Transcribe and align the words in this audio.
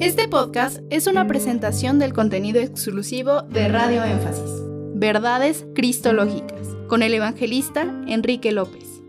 Este 0.00 0.28
podcast 0.28 0.78
es 0.90 1.08
una 1.08 1.26
presentación 1.26 1.98
del 1.98 2.12
contenido 2.12 2.60
exclusivo 2.60 3.42
de 3.42 3.66
Radio 3.66 4.04
Énfasis, 4.04 4.62
Verdades 4.94 5.66
Cristológicas, 5.74 6.76
con 6.86 7.02
el 7.02 7.14
evangelista 7.14 7.82
Enrique 8.06 8.52
López. 8.52 9.02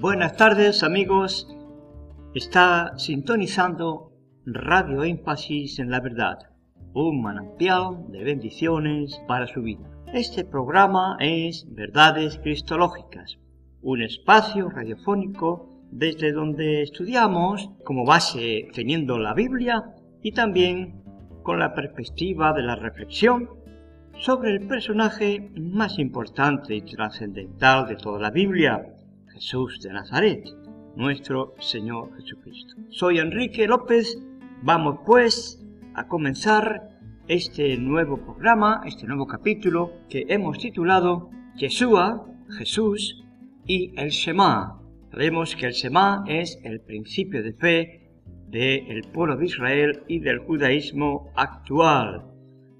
Buenas 0.00 0.36
tardes 0.36 0.84
amigos, 0.84 1.48
está 2.36 2.96
sintonizando 2.96 4.12
Radio 4.44 5.02
Énfasis 5.02 5.80
en 5.80 5.90
la 5.90 5.98
Verdad, 5.98 6.38
un 6.94 7.20
manantial 7.20 8.12
de 8.12 8.22
bendiciones 8.22 9.20
para 9.26 9.48
su 9.48 9.62
vida. 9.62 9.90
Este 10.14 10.44
programa 10.44 11.16
es 11.18 11.66
Verdades 11.74 12.38
Cristológicas 12.38 13.40
un 13.82 14.02
espacio 14.02 14.68
radiofónico 14.68 15.68
desde 15.90 16.32
donde 16.32 16.82
estudiamos 16.82 17.70
como 17.84 18.04
base 18.04 18.68
teniendo 18.72 19.18
la 19.18 19.34
Biblia 19.34 19.94
y 20.22 20.32
también 20.32 21.02
con 21.42 21.58
la 21.58 21.74
perspectiva 21.74 22.52
de 22.52 22.62
la 22.62 22.76
reflexión 22.76 23.48
sobre 24.18 24.50
el 24.52 24.66
personaje 24.66 25.50
más 25.56 25.98
importante 25.98 26.74
y 26.74 26.82
trascendental 26.82 27.86
de 27.86 27.96
toda 27.96 28.18
la 28.18 28.30
Biblia, 28.30 28.94
Jesús 29.28 29.78
de 29.82 29.92
Nazaret, 29.92 30.48
nuestro 30.96 31.54
Señor 31.60 32.16
Jesucristo. 32.16 32.74
Soy 32.88 33.18
Enrique 33.18 33.66
López, 33.66 34.18
vamos 34.62 35.00
pues 35.04 35.62
a 35.94 36.08
comenzar 36.08 36.98
este 37.28 37.76
nuevo 37.76 38.16
programa, 38.18 38.80
este 38.86 39.06
nuevo 39.06 39.26
capítulo 39.26 39.92
que 40.08 40.24
hemos 40.28 40.58
titulado 40.58 41.30
Yeshua, 41.56 42.26
Jesús, 42.58 43.25
y 43.66 43.92
el 43.96 44.10
Shema. 44.10 44.80
Sabemos 45.10 45.56
que 45.56 45.66
el 45.66 45.72
Shema 45.72 46.24
es 46.26 46.58
el 46.64 46.80
principio 46.80 47.42
de 47.42 47.52
fe 47.52 48.02
del 48.48 49.02
pueblo 49.12 49.36
de 49.36 49.46
Israel 49.46 50.02
y 50.08 50.20
del 50.20 50.38
judaísmo 50.38 51.32
actual. 51.34 52.24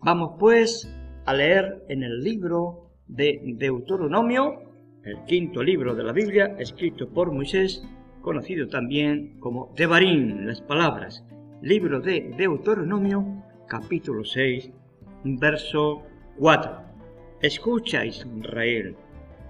Vamos 0.02 0.36
pues 0.38 0.88
a 1.24 1.34
leer 1.34 1.84
en 1.88 2.02
el 2.02 2.22
libro 2.22 2.92
de 3.08 3.40
Deuteronomio, 3.42 4.62
el 5.04 5.24
quinto 5.24 5.62
libro 5.62 5.94
de 5.94 6.04
la 6.04 6.12
Biblia, 6.12 6.56
escrito 6.58 7.08
por 7.08 7.32
Moisés, 7.32 7.84
conocido 8.22 8.68
también 8.68 9.38
como 9.40 9.72
Devarim, 9.76 10.46
las 10.46 10.60
palabras. 10.60 11.24
Libro 11.62 12.00
de 12.00 12.32
Deuteronomio, 12.36 13.42
capítulo 13.68 14.24
6, 14.24 14.70
verso 15.24 16.02
4. 16.38 16.86
Escucha 17.40 18.04
Israel, 18.04 18.96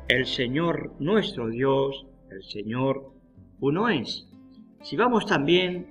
el 0.08 0.26
Señor 0.26 0.92
nuestro 1.00 1.48
Dios, 1.48 2.06
el 2.30 2.42
Señor 2.44 3.12
uno 3.60 3.88
es. 3.88 4.28
Si 4.82 4.96
vamos 4.96 5.26
también 5.26 5.86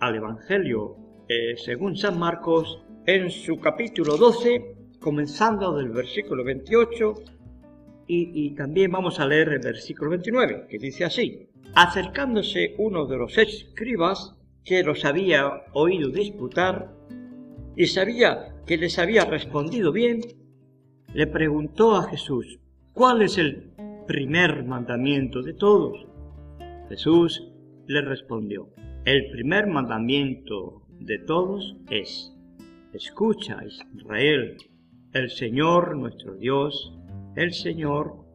al 0.00 0.16
Evangelio 0.16 0.96
eh, 1.28 1.56
según 1.56 1.96
San 1.96 2.18
Marcos, 2.18 2.82
en 3.06 3.30
su 3.30 3.58
capítulo 3.60 4.16
12, 4.16 4.74
comenzando 4.98 5.74
del 5.74 5.90
versículo 5.90 6.44
28, 6.44 7.14
y, 8.08 8.46
y 8.46 8.54
también 8.54 8.90
vamos 8.90 9.20
a 9.20 9.26
leer 9.26 9.50
el 9.50 9.60
versículo 9.60 10.10
29, 10.10 10.66
que 10.68 10.78
dice 10.78 11.04
así, 11.04 11.48
acercándose 11.74 12.74
uno 12.78 13.06
de 13.06 13.16
los 13.16 13.38
escribas 13.38 14.36
que 14.64 14.82
los 14.82 15.04
había 15.04 15.62
oído 15.72 16.10
disputar 16.10 16.92
y 17.76 17.86
sabía 17.86 18.56
que 18.66 18.76
les 18.76 18.98
había 18.98 19.24
respondido 19.24 19.92
bien, 19.92 20.20
le 21.14 21.26
preguntó 21.26 21.96
a 21.96 22.08
Jesús, 22.08 22.58
¿Cuál 22.94 23.22
es 23.22 23.38
el 23.38 23.72
primer 24.06 24.64
mandamiento 24.64 25.40
de 25.40 25.54
todos? 25.54 26.06
Jesús 26.90 27.42
le 27.86 28.02
respondió, 28.02 28.68
el 29.06 29.30
primer 29.30 29.66
mandamiento 29.66 30.82
de 31.00 31.18
todos 31.20 31.74
es, 31.88 32.36
escucha 32.92 33.60
Israel, 33.96 34.58
el 35.14 35.30
Señor 35.30 35.96
nuestro 35.96 36.34
Dios, 36.34 36.92
el 37.34 37.54
Señor 37.54 38.26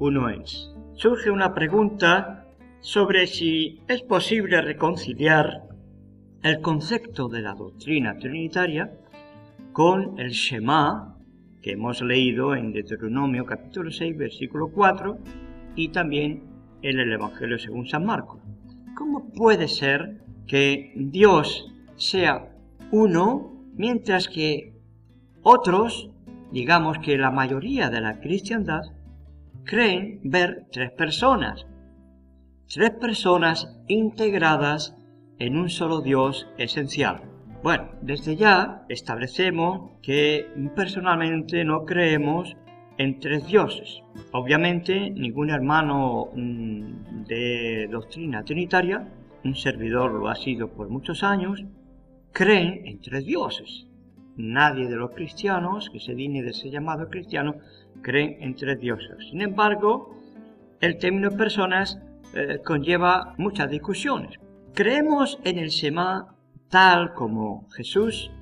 uno 0.00 0.28
es. 0.28 0.74
Surge 0.94 1.30
una 1.30 1.54
pregunta 1.54 2.48
sobre 2.80 3.28
si 3.28 3.80
es 3.86 4.02
posible 4.02 4.60
reconciliar 4.60 5.68
el 6.42 6.60
concepto 6.60 7.28
de 7.28 7.42
la 7.42 7.54
doctrina 7.54 8.18
trinitaria 8.18 8.92
con 9.72 10.18
el 10.18 10.30
Shema 10.30 11.13
que 11.64 11.72
hemos 11.72 12.02
leído 12.02 12.54
en 12.54 12.74
Deuteronomio 12.74 13.46
capítulo 13.46 13.90
6, 13.90 14.18
versículo 14.18 14.68
4 14.68 15.16
y 15.76 15.88
también 15.88 16.42
en 16.82 17.00
el 17.00 17.10
Evangelio 17.10 17.58
según 17.58 17.88
San 17.88 18.04
Marcos. 18.04 18.42
¿Cómo 18.94 19.32
puede 19.32 19.68
ser 19.68 20.20
que 20.46 20.92
Dios 20.94 21.72
sea 21.96 22.54
uno 22.90 23.64
mientras 23.74 24.28
que 24.28 24.74
otros, 25.42 26.10
digamos 26.52 26.98
que 26.98 27.16
la 27.16 27.30
mayoría 27.30 27.88
de 27.88 28.02
la 28.02 28.20
cristiandad, 28.20 28.82
creen 29.64 30.20
ver 30.22 30.66
tres 30.70 30.90
personas? 30.90 31.66
Tres 32.68 32.90
personas 32.90 33.74
integradas 33.88 34.94
en 35.38 35.56
un 35.56 35.70
solo 35.70 36.02
Dios 36.02 36.46
esencial. 36.58 37.33
Bueno, 37.64 37.88
desde 38.02 38.36
ya 38.36 38.84
establecemos 38.90 39.92
que 40.02 40.52
personalmente 40.76 41.64
no 41.64 41.86
creemos 41.86 42.54
en 42.98 43.18
tres 43.20 43.46
dioses. 43.46 44.02
Obviamente 44.32 45.08
ningún 45.08 45.48
hermano 45.48 46.28
mm, 46.34 47.24
de 47.26 47.88
doctrina 47.90 48.44
trinitaria, 48.44 49.08
un 49.44 49.54
servidor 49.54 50.12
lo 50.12 50.28
ha 50.28 50.34
sido 50.34 50.74
por 50.74 50.90
muchos 50.90 51.22
años, 51.22 51.64
creen 52.32 52.82
en 52.84 53.00
tres 53.00 53.24
dioses. 53.24 53.86
Nadie 54.36 54.86
de 54.86 54.96
los 54.96 55.12
cristianos, 55.12 55.88
que 55.88 56.00
se 56.00 56.14
digne 56.14 56.42
de 56.42 56.52
ser 56.52 56.70
llamado 56.70 57.08
cristiano, 57.08 57.54
creen 58.02 58.36
en 58.40 58.56
tres 58.56 58.78
dioses. 58.78 59.16
Sin 59.30 59.40
embargo, 59.40 60.14
el 60.82 60.98
término 60.98 61.30
personas 61.30 61.98
eh, 62.34 62.58
conlleva 62.62 63.32
muchas 63.38 63.70
discusiones. 63.70 64.38
Creemos 64.74 65.38
en 65.44 65.58
el 65.58 65.70
Shema 65.70 66.33
tal 66.74 67.14
como 67.14 67.68
Jesús, 67.70 68.32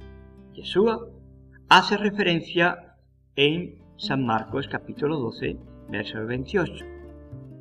Yeshua, 0.55 1.07
hace 1.69 1.99
referencia 1.99 2.97
en 3.37 3.79
San 3.99 4.25
Marcos 4.25 4.69
capítulo 4.69 5.19
12, 5.19 5.59
verso 5.91 6.25
28, 6.25 6.83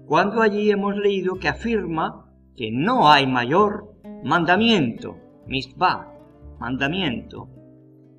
cuando 0.06 0.42
allí 0.42 0.72
hemos 0.72 0.96
leído 0.96 1.36
que 1.36 1.50
afirma 1.50 2.32
que 2.56 2.72
no 2.72 3.12
hay 3.12 3.28
mayor 3.28 3.98
mandamiento, 4.24 5.18
misbah, 5.46 6.14
mandamiento. 6.58 7.50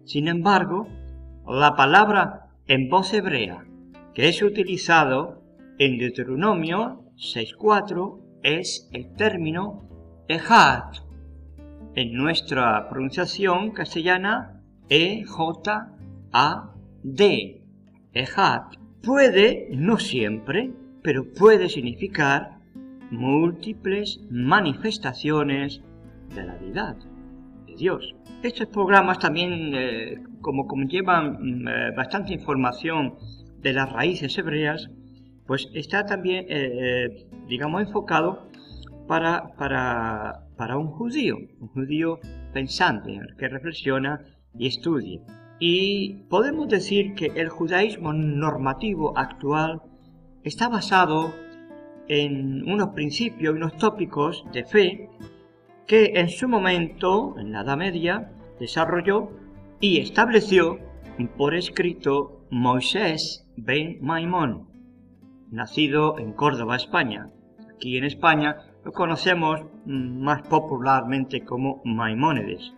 Sin 0.04 0.28
embargo, 0.28 0.88
la 1.48 1.74
palabra 1.74 2.50
en 2.66 2.90
voz 2.90 3.14
hebrea 3.14 3.64
que 4.12 4.28
es 4.28 4.42
utilizado 4.42 5.42
en 5.78 5.96
Deuteronomio 5.96 7.02
6.4 7.16 8.20
es 8.42 8.90
el 8.92 9.14
término 9.14 9.88
ejat, 10.28 10.98
en 11.94 12.14
nuestra 12.14 12.88
pronunciación 12.88 13.70
castellana 13.70 14.60
E-J-A-D. 14.88 16.02
Ejat 18.14 18.76
puede, 19.02 19.68
no 19.72 19.98
siempre, 19.98 20.70
pero 21.02 21.24
puede 21.32 21.68
significar 21.68 22.58
múltiples 23.10 24.20
manifestaciones 24.30 25.82
de 26.34 26.44
la 26.44 26.54
deidad, 26.56 26.96
de 27.66 27.74
Dios. 27.76 28.14
Estos 28.42 28.68
programas 28.68 29.18
también, 29.18 29.72
eh, 29.74 30.22
como 30.40 30.66
conllevan 30.66 31.38
mm, 31.40 31.68
eh, 31.68 31.90
bastante 31.96 32.32
información 32.32 33.14
de 33.60 33.72
las 33.72 33.92
raíces 33.92 34.36
hebreas, 34.38 34.90
pues 35.46 35.68
está 35.74 36.06
también, 36.06 36.46
eh, 36.48 37.26
digamos, 37.48 37.82
enfocado 37.82 38.48
para, 39.06 39.54
para 39.56 40.41
para 40.56 40.76
un 40.76 40.88
judío, 40.88 41.36
un 41.60 41.68
judío 41.68 42.18
pensante, 42.52 43.20
que 43.38 43.48
reflexiona 43.48 44.20
y 44.58 44.66
estudia. 44.66 45.20
Y 45.58 46.24
podemos 46.28 46.68
decir 46.68 47.14
que 47.14 47.26
el 47.36 47.48
judaísmo 47.48 48.12
normativo 48.12 49.16
actual 49.16 49.82
está 50.42 50.68
basado 50.68 51.32
en 52.08 52.68
unos 52.68 52.88
principios 52.90 53.54
unos 53.54 53.76
tópicos 53.76 54.44
de 54.52 54.64
fe 54.64 55.08
que 55.86 56.12
en 56.16 56.28
su 56.28 56.48
momento, 56.48 57.34
en 57.38 57.52
la 57.52 57.62
Edad 57.62 57.76
Media, 57.76 58.32
desarrolló 58.58 59.30
y 59.80 59.98
estableció 59.98 60.78
por 61.36 61.54
escrito 61.54 62.46
Moisés 62.50 63.46
ben 63.56 63.98
Maimón, 64.00 64.68
nacido 65.50 66.18
en 66.18 66.32
Córdoba, 66.32 66.76
España. 66.76 67.28
Aquí 67.74 67.96
en 67.96 68.04
España 68.04 68.56
lo 68.84 68.92
conocemos 68.92 69.60
más 69.86 70.42
popularmente 70.42 71.44
como 71.44 71.80
Maimónides. 71.84 72.72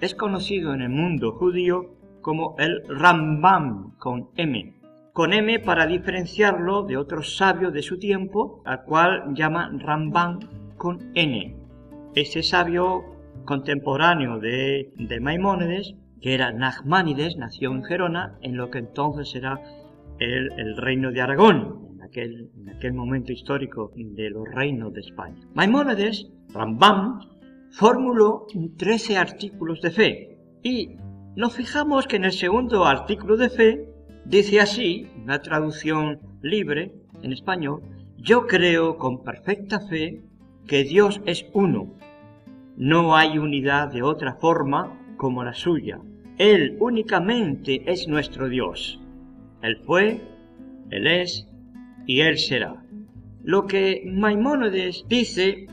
Es 0.00 0.14
conocido 0.14 0.74
en 0.74 0.82
el 0.82 0.90
mundo 0.90 1.32
judío 1.32 1.94
como 2.20 2.56
el 2.58 2.82
Rambam 2.88 3.96
con 3.98 4.28
M, 4.36 4.78
con 5.12 5.32
M 5.32 5.58
para 5.60 5.86
diferenciarlo 5.86 6.82
de 6.82 6.96
otros 6.96 7.36
sabios 7.36 7.72
de 7.72 7.82
su 7.82 7.98
tiempo, 7.98 8.62
al 8.64 8.84
cual 8.84 9.34
llama 9.34 9.70
Ramban 9.76 10.38
con 10.76 11.10
N. 11.14 11.56
Este 12.14 12.42
sabio 12.42 13.04
contemporáneo 13.44 14.38
de, 14.38 14.92
Maimónides, 15.20 15.94
que 16.20 16.34
era 16.34 16.52
Nachmanides, 16.52 17.36
nació 17.36 17.72
en 17.72 17.82
Gerona, 17.82 18.38
en 18.42 18.56
lo 18.56 18.70
que 18.70 18.78
entonces 18.78 19.34
era 19.34 19.60
el, 20.18 20.76
reino 20.76 21.10
de 21.10 21.20
Aragón, 21.20 21.97
aquel, 22.08 22.50
en 22.56 22.68
aquel 22.70 22.92
momento 22.92 23.32
histórico 23.32 23.92
de 23.94 24.30
los 24.30 24.48
reinos 24.48 24.92
de 24.92 25.00
España. 25.00 25.40
Maimónides, 25.54 26.28
Rambam, 26.52 27.20
formuló 27.70 28.46
13 28.76 29.16
artículos 29.16 29.80
de 29.82 29.90
fe 29.90 30.38
y 30.62 30.96
nos 31.36 31.54
fijamos 31.54 32.06
que 32.06 32.16
en 32.16 32.24
el 32.24 32.32
segundo 32.32 32.84
artículo 32.84 33.36
de 33.36 33.50
fe 33.50 33.88
dice 34.24 34.60
así, 34.60 35.06
una 35.22 35.40
traducción 35.40 36.20
libre 36.42 36.92
en 37.22 37.32
español, 37.32 37.82
yo 38.16 38.46
creo 38.46 38.96
con 38.96 39.22
perfecta 39.22 39.80
fe 39.80 40.22
que 40.66 40.84
Dios 40.84 41.20
es 41.24 41.46
uno. 41.52 41.94
No 42.76 43.16
hay 43.16 43.38
unidad 43.38 43.92
de 43.92 44.02
otra 44.02 44.34
forma 44.34 45.14
como 45.16 45.44
la 45.44 45.54
suya. 45.54 46.00
Él 46.38 46.76
únicamente 46.80 47.82
es 47.90 48.06
nuestro 48.06 48.48
Dios. 48.48 49.00
Él 49.62 49.76
fue, 49.84 50.20
Él 50.90 51.06
es 51.06 51.48
y 52.08 52.22
Él 52.22 52.38
será. 52.38 52.82
Lo 53.44 53.66
que 53.66 54.02
Maimónides 54.06 55.04
dice, 55.08 55.66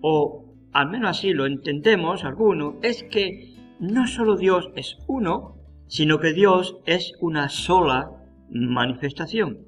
o 0.00 0.46
al 0.72 0.88
menos 0.88 1.10
así 1.10 1.32
lo 1.34 1.44
entendemos 1.44 2.24
algunos, 2.24 2.76
es 2.82 3.04
que 3.04 3.54
no 3.78 4.06
solo 4.06 4.36
Dios 4.36 4.70
es 4.74 4.96
uno, 5.06 5.58
sino 5.86 6.18
que 6.18 6.32
Dios 6.32 6.78
es 6.86 7.12
una 7.20 7.50
sola 7.50 8.10
manifestación. 8.48 9.58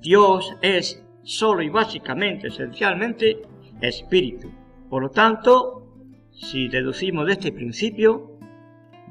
Dios 0.00 0.52
es 0.62 1.04
solo 1.22 1.62
y 1.62 1.68
básicamente, 1.68 2.48
esencialmente, 2.48 3.40
espíritu. 3.80 4.50
Por 4.90 5.02
lo 5.02 5.10
tanto, 5.10 5.86
si 6.32 6.66
deducimos 6.66 7.24
de 7.24 7.34
este 7.34 7.52
principio, 7.52 8.36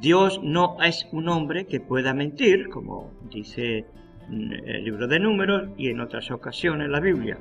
Dios 0.02 0.42
no 0.44 0.76
es 0.84 1.08
un 1.14 1.30
hombre 1.30 1.66
que 1.66 1.80
pueda 1.80 2.14
mentir, 2.14 2.68
como 2.68 3.14
dice 3.32 3.86
el 4.30 4.84
libro 4.84 5.08
de 5.08 5.20
números 5.20 5.70
y 5.78 5.90
en 5.90 6.00
otras 6.00 6.32
ocasiones 6.32 6.90
la 6.90 7.00
Biblia. 7.00 7.38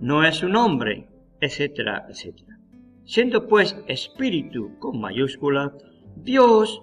No 0.00 0.24
es 0.24 0.42
un 0.42 0.56
hombre, 0.56 1.08
etcétera, 1.40 2.06
etcétera. 2.08 2.58
Siendo 3.04 3.46
pues 3.48 3.76
espíritu 3.86 4.78
con 4.78 5.00
mayúscula, 5.00 5.72
Dios, 6.16 6.82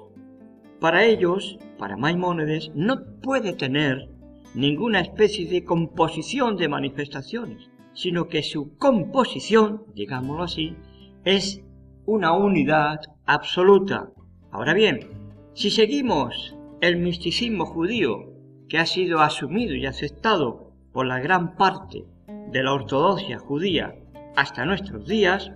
para 0.79 1.03
ellos, 1.03 1.57
para 1.77 1.97
Maimónides, 1.97 2.71
no 2.75 3.03
puede 3.21 3.53
tener 3.53 4.09
ninguna 4.53 4.99
especie 4.99 5.47
de 5.47 5.63
composición 5.63 6.57
de 6.57 6.67
manifestaciones, 6.67 7.69
sino 7.93 8.27
que 8.27 8.43
su 8.43 8.77
composición, 8.77 9.83
digámoslo 9.95 10.43
así, 10.43 10.75
es 11.23 11.63
una 12.05 12.33
unidad 12.33 12.99
absoluta. 13.25 14.09
Ahora 14.51 14.73
bien, 14.73 15.09
si 15.53 15.69
seguimos 15.69 16.55
el 16.81 16.97
misticismo 16.97 17.65
judío 17.65 18.30
que 18.71 18.79
ha 18.79 18.85
sido 18.85 19.19
asumido 19.19 19.75
y 19.75 19.85
aceptado 19.85 20.71
por 20.93 21.05
la 21.05 21.19
gran 21.19 21.57
parte 21.57 22.05
de 22.51 22.63
la 22.63 22.71
ortodoxia 22.71 23.37
judía 23.37 23.95
hasta 24.37 24.63
nuestros 24.63 25.05
días, 25.05 25.51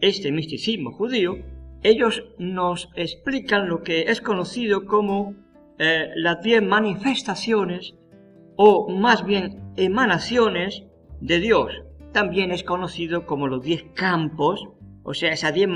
este 0.00 0.30
misticismo 0.30 0.92
judío, 0.92 1.38
ellos 1.82 2.22
nos 2.38 2.88
explican 2.94 3.68
lo 3.68 3.82
que 3.82 4.02
es 4.02 4.20
conocido 4.20 4.86
como 4.86 5.34
eh, 5.80 6.10
las 6.14 6.42
diez 6.42 6.62
manifestaciones 6.62 7.96
o 8.54 8.88
más 8.88 9.24
bien 9.26 9.72
emanaciones 9.76 10.84
de 11.20 11.40
Dios. 11.40 11.72
También 12.12 12.52
es 12.52 12.62
conocido 12.62 13.26
como 13.26 13.48
los 13.48 13.64
diez 13.64 13.82
campos, 13.94 14.64
o 15.02 15.12
sea, 15.12 15.32
esas 15.32 15.54
diez 15.54 15.68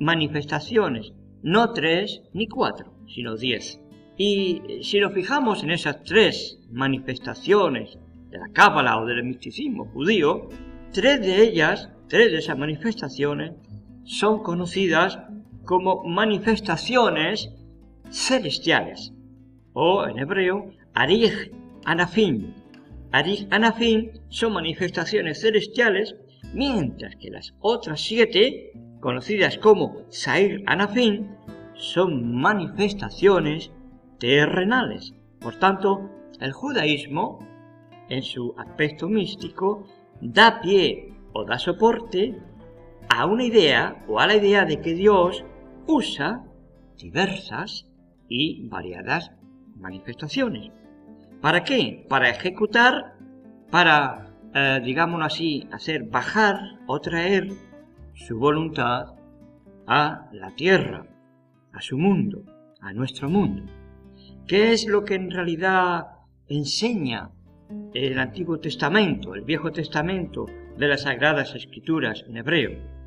manifestaciones, 0.00 1.12
no 1.42 1.74
tres 1.74 2.22
ni 2.32 2.48
cuatro, 2.48 2.94
sino 3.06 3.36
diez. 3.36 3.82
Y 4.20 4.82
si 4.82 4.98
nos 4.98 5.12
fijamos 5.14 5.62
en 5.62 5.70
esas 5.70 6.02
tres 6.02 6.58
manifestaciones 6.72 7.96
de 8.30 8.38
la 8.38 8.48
Cábala 8.52 9.00
o 9.00 9.06
del 9.06 9.22
misticismo 9.22 9.86
judío, 9.86 10.48
tres 10.92 11.20
de 11.20 11.40
ellas, 11.40 11.88
tres 12.08 12.32
de 12.32 12.38
esas 12.38 12.58
manifestaciones, 12.58 13.52
son 14.02 14.42
conocidas 14.42 15.20
como 15.64 16.02
manifestaciones 16.02 17.54
celestiales, 18.10 19.12
o 19.72 20.04
en 20.08 20.18
hebreo, 20.18 20.72
Arij 20.94 21.52
Anafim. 21.84 22.54
Arij 23.12 23.46
Anafim 23.50 24.10
son 24.30 24.54
manifestaciones 24.54 25.40
celestiales, 25.42 26.16
mientras 26.52 27.14
que 27.14 27.30
las 27.30 27.54
otras 27.60 28.00
siete, 28.00 28.72
conocidas 28.98 29.58
como 29.58 30.02
Sair 30.08 30.64
Anafim, 30.66 31.28
son 31.74 32.34
manifestaciones 32.34 33.70
terrenales. 34.18 35.14
Por 35.40 35.56
tanto, 35.56 36.10
el 36.40 36.52
judaísmo, 36.52 37.38
en 38.08 38.22
su 38.22 38.54
aspecto 38.58 39.08
místico, 39.08 39.86
da 40.20 40.60
pie 40.60 41.14
o 41.32 41.44
da 41.44 41.58
soporte 41.58 42.38
a 43.08 43.26
una 43.26 43.44
idea 43.44 44.04
o 44.08 44.20
a 44.20 44.26
la 44.26 44.36
idea 44.36 44.64
de 44.64 44.80
que 44.80 44.94
Dios 44.94 45.44
usa 45.86 46.44
diversas 46.96 47.86
y 48.28 48.68
variadas 48.68 49.32
manifestaciones. 49.76 50.70
¿Para 51.40 51.62
qué? 51.62 52.04
Para 52.08 52.28
ejecutar, 52.28 53.14
para, 53.70 54.30
eh, 54.54 54.80
digámoslo 54.84 55.24
así, 55.24 55.68
hacer 55.72 56.04
bajar 56.04 56.58
o 56.86 57.00
traer 57.00 57.48
su 58.14 58.38
voluntad 58.38 59.14
a 59.86 60.28
la 60.32 60.50
tierra, 60.50 61.06
a 61.72 61.80
su 61.80 61.96
mundo, 61.96 62.42
a 62.80 62.92
nuestro 62.92 63.30
mundo. 63.30 63.77
¿Qué 64.48 64.72
es 64.72 64.88
lo 64.88 65.04
que 65.04 65.14
en 65.14 65.30
realidad 65.30 66.06
enseña 66.48 67.30
el 67.94 68.18
Antiguo 68.18 68.58
Testamento, 68.58 69.34
el 69.34 69.42
Viejo 69.42 69.70
Testamento 69.70 70.46
de 70.76 70.88
las 70.88 71.02
Sagradas 71.02 71.54
Escrituras 71.54 72.24
en 72.26 72.38
hebreo? 72.38 72.98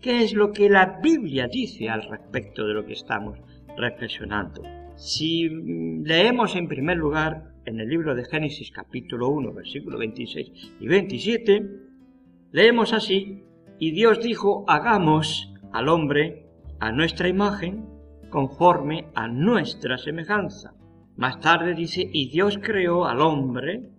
qué 0.00 0.22
es 0.22 0.32
lo 0.32 0.52
que 0.52 0.68
la 0.68 1.00
Biblia 1.02 1.48
dice 1.48 1.88
al 1.88 2.02
respecto 2.02 2.66
de 2.66 2.74
lo 2.74 2.86
que 2.86 2.92
estamos 2.92 3.38
reflexionando. 3.76 4.62
Si 4.96 5.48
leemos 5.48 6.56
en 6.56 6.68
primer 6.68 6.96
lugar 6.96 7.52
en 7.64 7.80
el 7.80 7.88
libro 7.88 8.14
de 8.14 8.24
Génesis 8.24 8.70
capítulo 8.70 9.28
1, 9.28 9.52
versículo 9.52 9.98
26 9.98 10.50
y 10.80 10.88
27, 10.88 11.66
leemos 12.52 12.92
así, 12.92 13.42
y 13.78 13.92
Dios 13.92 14.20
dijo, 14.20 14.64
hagamos 14.66 15.52
al 15.72 15.88
hombre 15.88 16.46
a 16.80 16.90
nuestra 16.90 17.28
imagen, 17.28 17.86
conforme 18.30 19.06
a 19.14 19.28
nuestra 19.28 19.98
semejanza. 19.98 20.74
Más 21.18 21.40
tarde 21.40 21.74
dice, 21.74 22.08
y 22.12 22.30
Dios 22.30 22.60
creó 22.62 23.04
al 23.04 23.20
hombre 23.20 23.90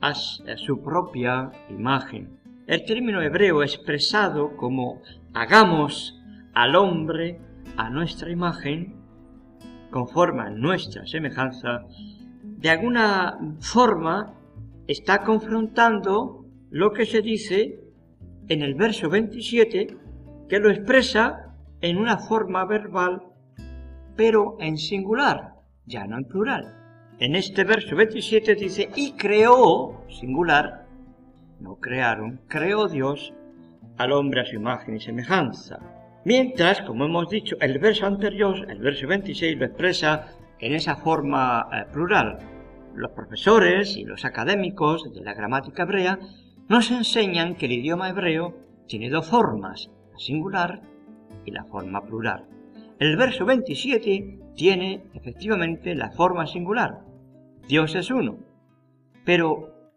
a 0.00 0.14
su 0.14 0.82
propia 0.82 1.50
imagen. 1.68 2.40
El 2.66 2.86
término 2.86 3.20
hebreo 3.20 3.62
expresado 3.62 4.56
como 4.56 5.02
hagamos 5.34 6.18
al 6.54 6.74
hombre 6.76 7.38
a 7.76 7.90
nuestra 7.90 8.30
imagen, 8.30 8.96
conforme 9.90 10.44
a 10.44 10.48
nuestra 10.50 11.06
semejanza, 11.06 11.84
de 12.42 12.70
alguna 12.70 13.38
forma 13.60 14.32
está 14.86 15.24
confrontando 15.24 16.46
lo 16.70 16.90
que 16.94 17.04
se 17.04 17.20
dice 17.20 17.80
en 18.48 18.62
el 18.62 18.76
verso 18.76 19.10
27, 19.10 19.94
que 20.48 20.58
lo 20.58 20.70
expresa 20.70 21.54
en 21.82 21.98
una 21.98 22.16
forma 22.16 22.64
verbal, 22.64 23.24
pero 24.16 24.56
en 24.58 24.78
singular, 24.78 25.55
ya 25.86 26.06
no 26.06 26.18
en 26.18 26.24
plural. 26.24 26.74
En 27.18 27.34
este 27.34 27.64
verso 27.64 27.96
27 27.96 28.54
dice, 28.56 28.90
y 28.94 29.12
creó, 29.12 30.04
singular, 30.08 30.86
no 31.60 31.76
crearon, 31.76 32.40
creó 32.48 32.88
Dios 32.88 33.32
al 33.96 34.12
hombre 34.12 34.42
a 34.42 34.44
su 34.44 34.56
imagen 34.56 34.96
y 34.96 35.00
semejanza. 35.00 35.78
Mientras, 36.24 36.82
como 36.82 37.04
hemos 37.06 37.28
dicho, 37.30 37.56
el 37.60 37.78
verso 37.78 38.06
anterior, 38.06 38.68
el 38.68 38.80
verso 38.80 39.06
26, 39.06 39.56
lo 39.56 39.64
expresa 39.64 40.26
en 40.58 40.74
esa 40.74 40.96
forma 40.96 41.68
eh, 41.72 41.84
plural. 41.92 42.38
Los 42.94 43.12
profesores 43.12 43.96
y 43.96 44.04
los 44.04 44.24
académicos 44.24 45.12
de 45.14 45.22
la 45.22 45.34
gramática 45.34 45.84
hebrea 45.84 46.18
nos 46.68 46.90
enseñan 46.90 47.54
que 47.54 47.66
el 47.66 47.72
idioma 47.72 48.10
hebreo 48.10 48.54
tiene 48.88 49.08
dos 49.08 49.26
formas, 49.28 49.90
la 50.12 50.18
singular 50.18 50.82
y 51.44 51.52
la 51.52 51.64
forma 51.64 52.04
plural. 52.04 52.46
El 52.98 53.16
verso 53.16 53.44
27 53.44 54.45
tiene 54.56 55.04
efectivamente 55.14 55.94
la 55.94 56.10
forma 56.10 56.46
singular. 56.46 57.04
Dios 57.68 57.94
es 57.94 58.10
uno. 58.10 58.38
Pero 59.24 59.90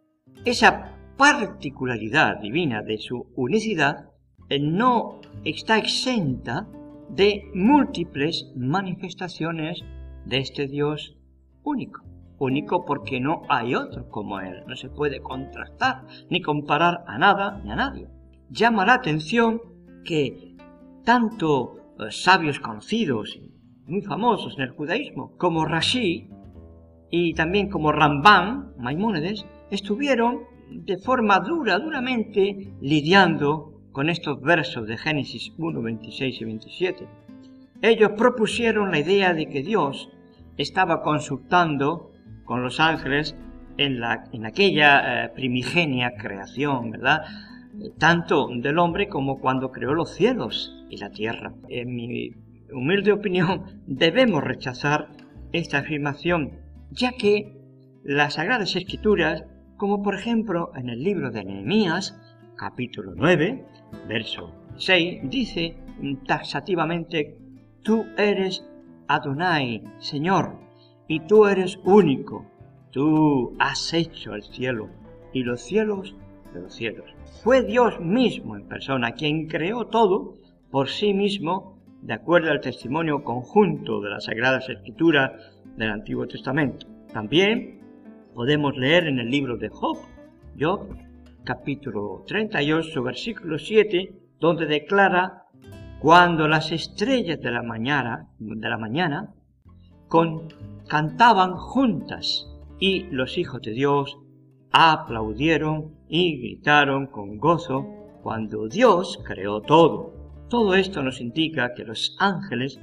esa 0.46 0.96
particularidad 1.18 2.40
divina 2.40 2.82
de 2.82 2.98
su 2.98 3.28
unicidad 3.36 4.10
eh, 4.50 4.60
no 4.60 5.22
está 5.44 5.78
exenta 5.78 6.68
de 7.10 7.44
múltiples 7.54 8.52
manifestaciones 8.56 9.82
de 10.26 10.38
este 10.38 10.68
Dios 10.68 11.18
único. 11.64 12.04
único 12.38 12.86
porque 12.86 13.20
no 13.20 13.42
hay 13.50 13.76
otro 13.76 14.08
como 14.10 14.40
Él. 14.40 14.64
No 14.68 14.76
se 14.76 14.90
puede 14.90 15.22
contrastar 15.22 16.06
ni 16.30 16.42
comparar 16.42 17.04
a 17.08 17.18
nada 17.18 17.62
ni 17.64 17.72
a 17.72 17.76
nadie. 17.76 18.08
Llama 18.50 18.86
la 18.86 18.94
atención 18.94 19.62
que 20.06 20.56
tanto 21.04 21.94
eh, 22.00 22.12
sabios 22.12 22.60
conocidos, 22.60 23.40
muy 23.90 24.02
famosos 24.02 24.56
en 24.58 24.64
el 24.64 24.70
judaísmo, 24.70 25.36
como 25.38 25.66
Rashi 25.66 26.30
y 27.12 27.34
también 27.34 27.70
como 27.70 27.92
Ramban, 27.92 28.74
Maimónides, 28.78 29.46
estuvieron 29.72 30.42
de 30.70 30.98
forma 30.98 31.40
dura, 31.40 31.80
duramente 31.80 32.74
lidiando 32.82 33.74
con 33.92 34.10
estos 34.10 34.40
versos 34.42 34.88
de 34.88 34.98
Génesis 34.98 35.52
1, 35.58 35.82
26 35.82 36.42
y 36.42 36.46
27. 36.46 37.08
Ellos 37.82 38.12
propusieron 38.18 38.92
la 38.92 39.00
idea 39.00 39.34
de 39.34 39.48
que 39.48 39.64
Dios 39.64 40.10
estaba 40.58 41.02
consultando 41.02 42.12
con 42.46 42.62
los 42.62 42.80
ángeles 42.80 43.36
en, 43.78 44.00
la, 44.00 44.26
en 44.34 44.46
aquella 44.46 45.26
eh, 45.26 45.30
primigenia 45.30 46.14
creación, 46.18 46.92
¿verdad? 46.92 47.24
Tanto 47.98 48.50
del 48.54 48.78
hombre 48.78 49.08
como 49.08 49.40
cuando 49.40 49.72
creó 49.72 49.94
los 49.94 50.14
cielos 50.14 50.86
y 50.90 50.98
la 50.98 51.10
tierra. 51.10 51.54
En 51.70 51.96
mi 51.96 52.32
humilde 52.74 53.12
opinión, 53.12 53.82
debemos 53.88 54.44
rechazar 54.44 55.10
esta 55.52 55.80
afirmación, 55.80 56.60
ya 56.92 57.12
que 57.14 57.58
las 58.04 58.36
Sagradas 58.36 58.76
Escrituras, 58.76 59.44
como 59.78 60.02
por 60.04 60.16
ejemplo 60.16 60.72
en 60.76 60.90
el 60.90 61.04
libro 61.04 61.32
de 61.32 61.44
Nehemías, 61.44 62.18
capítulo 62.56 63.14
9, 63.16 63.66
verso 64.08 64.54
6, 64.78 65.22
dice 65.24 65.78
taxativamente, 66.26 67.38
tú 67.84 68.06
eres 68.18 68.66
Adonai, 69.08 69.84
Señor, 70.00 70.60
y 71.08 71.22
tú 71.22 71.48
eres 71.48 71.80
único. 71.84 72.46
Tú 72.92 73.56
has 73.60 73.94
hecho 73.94 74.34
el 74.36 74.44
cielo 74.44 74.90
y 75.34 75.44
los 75.44 75.62
cielos 75.62 76.16
de 76.54 76.62
los 76.62 76.74
cielos. 76.74 77.06
Fue 77.44 77.64
Dios 77.64 78.00
mismo 78.00 78.56
en 78.56 78.68
persona 78.68 79.12
quien 79.14 79.48
creó 79.48 79.88
todo 79.88 80.36
por 80.72 80.90
sí 80.90 81.14
mismo, 81.14 81.79
de 82.02 82.14
acuerdo 82.14 82.52
al 82.52 82.62
testimonio 82.62 83.24
conjunto 83.24 84.02
de 84.02 84.10
las 84.10 84.26
Sagradas 84.26 84.70
Escrituras 84.70 85.32
del 85.76 85.92
Antiguo 85.92 86.28
Testamento. 86.28 86.88
También 87.14 87.82
podemos 88.34 88.78
leer 88.78 89.08
en 89.08 89.20
el 89.20 89.30
libro 89.30 89.58
de 89.58 89.70
Job, 89.70 89.98
Job, 90.60 90.88
capítulo 91.44 92.24
38, 92.28 93.04
versículo 93.04 93.58
7, 93.58 94.14
donde 94.40 94.66
declara 94.66 95.46
cuando 96.00 96.48
las 96.48 96.72
estrellas 96.72 97.42
de 97.42 97.52
la 97.52 97.62
mañana, 97.62 98.30
de 98.40 98.70
la 98.70 98.78
mañana 98.78 99.34
cantaban 100.88 101.56
juntas 101.56 102.48
y 102.80 103.04
los 103.12 103.38
hijos 103.38 103.62
de 103.62 103.72
Dios 103.72 104.18
aplaudieron 104.72 105.96
y 106.08 106.38
gritaron 106.38 107.08
con 107.08 107.38
gozo 107.38 107.86
cuando 108.24 108.68
Dios 108.68 109.20
creó 109.26 109.62
todo. 109.62 110.19
Todo 110.50 110.76
esto 110.76 111.04
nos 111.04 111.22
indica 111.22 111.74
que 111.74 111.86
los 111.86 112.16
ángeles 112.20 112.80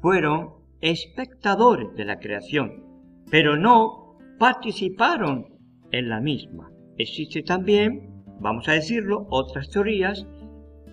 fueron 0.00 0.50
espectadores 0.80 1.94
de 1.96 2.04
la 2.04 2.20
creación, 2.20 2.84
pero 3.30 3.56
no 3.56 4.16
participaron 4.38 5.58
en 5.90 6.08
la 6.08 6.20
misma. 6.20 6.70
Existe 6.96 7.42
también, 7.42 8.24
vamos 8.40 8.68
a 8.68 8.72
decirlo, 8.72 9.26
otras 9.30 9.70
teorías 9.70 10.26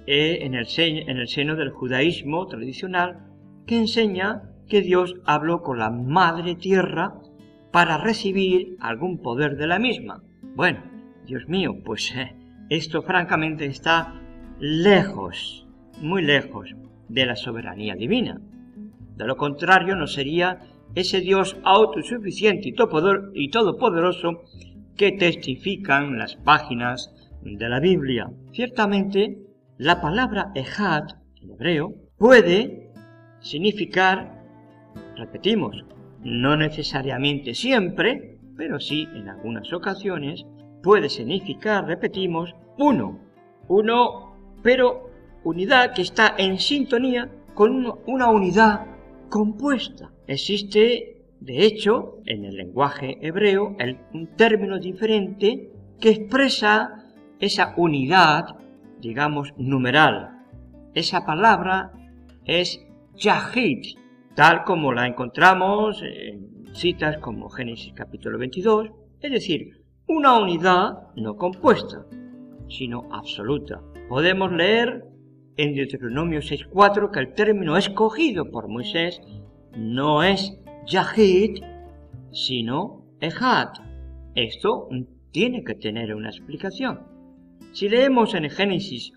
eh, 0.08 0.40
en, 0.42 0.56
el 0.56 0.68
en 0.78 1.18
el 1.18 1.28
seno 1.28 1.56
del 1.56 1.70
judaísmo 1.72 2.48
tradicional 2.48 3.28
que 3.66 3.78
enseña 3.78 4.44
que 4.68 4.82
Dios 4.82 5.16
habló 5.26 5.62
con 5.62 5.80
la 5.80 5.90
madre 5.90 6.56
tierra 6.56 7.20
para 7.72 7.98
recibir 7.98 8.78
algún 8.80 9.22
poder 9.22 9.58
de 9.58 9.68
la 9.68 9.80
misma. 9.80 10.24
Bueno, 10.56 10.80
Dios 11.26 11.48
mío, 11.48 11.76
pues 11.84 12.16
eh, 12.16 12.36
esto 12.70 13.02
francamente 13.02 13.66
está 13.66 14.22
lejos, 14.60 15.65
muy 16.02 16.22
lejos 16.22 16.76
de 17.08 17.26
la 17.26 17.36
soberanía 17.36 17.96
divina. 17.96 18.42
De 19.16 19.26
lo 19.26 19.38
contrario, 19.38 19.96
no 19.96 20.08
sería 20.08 20.62
ese 20.94 21.22
Dios 21.22 21.58
autosuficiente 21.64 22.70
y 22.70 23.50
todopoderoso 23.50 24.44
que 24.96 25.12
testifican 25.12 26.18
las 26.18 26.36
páginas 26.36 27.14
de 27.42 27.70
la 27.70 27.80
Biblia. 27.80 28.32
Ciertamente, 28.52 29.38
la 29.78 30.02
palabra 30.02 30.52
Ejad, 30.56 31.04
en 31.42 31.52
hebreo, 31.52 31.94
puede 32.18 32.92
significar, 33.40 34.42
repetimos, 35.18 35.84
no 36.24 36.56
necesariamente 36.58 37.54
siempre, 37.54 38.40
pero 38.58 38.80
sí 38.80 39.08
en 39.14 39.30
algunas 39.30 39.72
ocasiones, 39.74 40.46
puede 40.82 41.10
significar, 41.10 41.86
repetimos, 41.86 42.56
uno. 42.78 43.20
Uno, 43.68 44.36
pero 44.62 45.05
unidad 45.46 45.94
que 45.94 46.02
está 46.02 46.36
en 46.38 46.60
sintonía 46.60 47.32
con 47.54 47.86
una 48.06 48.30
unidad 48.30 48.86
compuesta. 49.30 50.12
Existe, 50.28 51.24
de 51.40 51.66
hecho, 51.66 52.18
en 52.26 52.44
el 52.44 52.56
lenguaje 52.58 53.18
hebreo, 53.22 53.78
un 54.14 54.28
término 54.36 54.78
diferente 54.80 55.72
que 56.00 56.10
expresa 56.10 57.06
esa 57.40 57.74
unidad 57.78 58.58
digamos, 59.06 59.54
numeral. 59.58 60.32
Esa 60.94 61.26
palabra 61.26 61.92
es 62.46 62.84
Yahid, 63.16 63.98
tal 64.36 64.64
como 64.64 64.94
la 64.94 65.08
encontramos 65.08 66.02
en 66.02 66.74
citas 66.74 67.18
como 67.20 67.50
Génesis 67.50 67.94
capítulo 67.94 68.38
22, 68.38 68.90
es 69.22 69.32
decir, 69.32 69.84
una 70.08 70.40
unidad 70.40 71.14
no 71.16 71.36
compuesta, 71.38 72.06
sino 72.68 73.08
absoluta. 73.12 73.82
Podemos 74.10 74.52
leer 74.52 75.06
en 75.58 75.74
Deuteronomio 75.74 76.40
6.4 76.40 77.12
que 77.12 77.20
el 77.20 77.34
término 77.34 77.78
escogido 77.78 78.52
por 78.52 78.68
Moisés 78.68 79.22
no 79.78 80.24
es 80.24 80.58
Yahid, 80.86 81.64
sino 82.32 83.06
Ejad. 83.20 83.70
Esto 84.36 84.90
tiene 85.32 85.64
que 85.64 85.76
tener 85.76 86.14
una 86.14 86.30
explicación. 86.30 87.02
Si 87.72 87.90
leemos 87.90 88.34
en 88.34 88.50
Génesis 88.50 89.14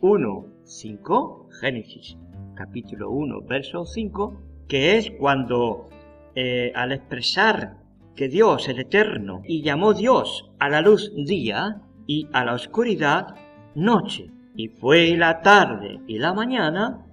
1, 0.00 0.46
5, 0.64 1.48
Génesis 1.60 2.16
capítulo 2.54 3.10
1, 3.10 3.42
verso 3.42 3.86
5, 3.86 4.66
que 4.68 4.96
es 4.96 5.12
cuando 5.12 5.88
eh, 6.34 6.72
al 6.74 6.92
expresar 6.92 7.78
que 8.14 8.28
Dios 8.28 8.68
es 8.68 8.78
eterno 8.78 9.42
y 9.44 9.62
llamó 9.62 9.94
Dios 9.94 10.50
a 10.58 10.68
la 10.68 10.80
luz 10.80 11.12
día 11.14 11.82
y 12.06 12.26
a 12.32 12.44
la 12.44 12.54
oscuridad 12.54 13.34
noche, 13.76 14.30
y 14.58 14.66
fue 14.66 15.16
la 15.16 15.40
tarde 15.40 16.00
y 16.08 16.18
la 16.18 16.34
mañana 16.34 17.06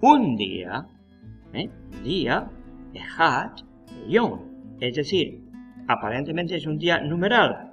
un 0.00 0.36
día, 0.36 0.86
¿eh? 1.52 1.68
día, 2.04 2.48
Ejat, 2.94 3.62
Yom, 4.08 4.38
es 4.78 4.94
decir, 4.94 5.42
aparentemente 5.88 6.54
es 6.54 6.64
un 6.64 6.78
día 6.78 7.00
numeral. 7.00 7.72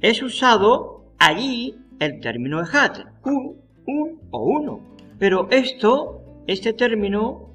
Es 0.00 0.22
usado 0.22 1.06
allí 1.18 1.74
el 1.98 2.20
término 2.20 2.60
ejat, 2.60 2.98
un, 3.24 3.56
un 3.86 4.20
o 4.30 4.44
uno. 4.44 4.80
Pero 5.18 5.48
esto, 5.50 6.22
este 6.46 6.74
término, 6.74 7.54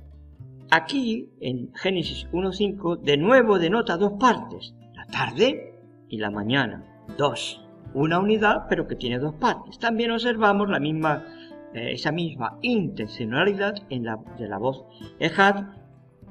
aquí 0.71 1.29
en 1.39 1.71
Génesis 1.75 2.27
1.5, 2.31 2.99
de 2.99 3.17
nuevo 3.17 3.59
denota 3.59 3.95
dos 3.95 4.13
partes, 4.19 4.73
la 4.95 5.05
tarde 5.05 5.75
y 6.09 6.17
la 6.17 6.31
mañana, 6.31 6.83
dos. 7.15 7.63
Una 7.93 8.19
unidad, 8.19 8.67
pero 8.69 8.87
que 8.87 8.95
tiene 8.95 9.19
dos 9.19 9.35
partes. 9.35 9.79
También 9.79 10.11
observamos 10.11 10.69
la 10.69 10.79
misma, 10.79 11.25
eh, 11.73 11.91
esa 11.93 12.11
misma 12.11 12.57
intencionalidad 12.61 13.75
en 13.89 14.05
la, 14.05 14.17
de 14.37 14.47
la 14.47 14.57
voz 14.57 14.85
ejat 15.19 15.65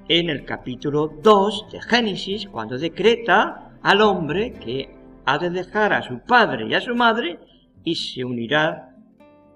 en 0.09 0.31
el 0.31 0.45
capítulo 0.45 1.13
2 1.23 1.67
de 1.73 1.81
Génesis, 1.81 2.49
cuando 2.49 2.79
decreta 2.79 3.79
al 3.83 4.01
hombre 4.01 4.55
que 4.55 4.95
ha 5.25 5.39
de 5.39 5.51
dejar 5.51 5.93
a 5.93 6.03
su 6.03 6.19
padre 6.21 6.67
y 6.67 6.75
a 6.75 6.81
su 6.81 6.95
madre 6.95 7.39
y 7.85 7.95
se 7.95 8.25
unirá 8.25 8.97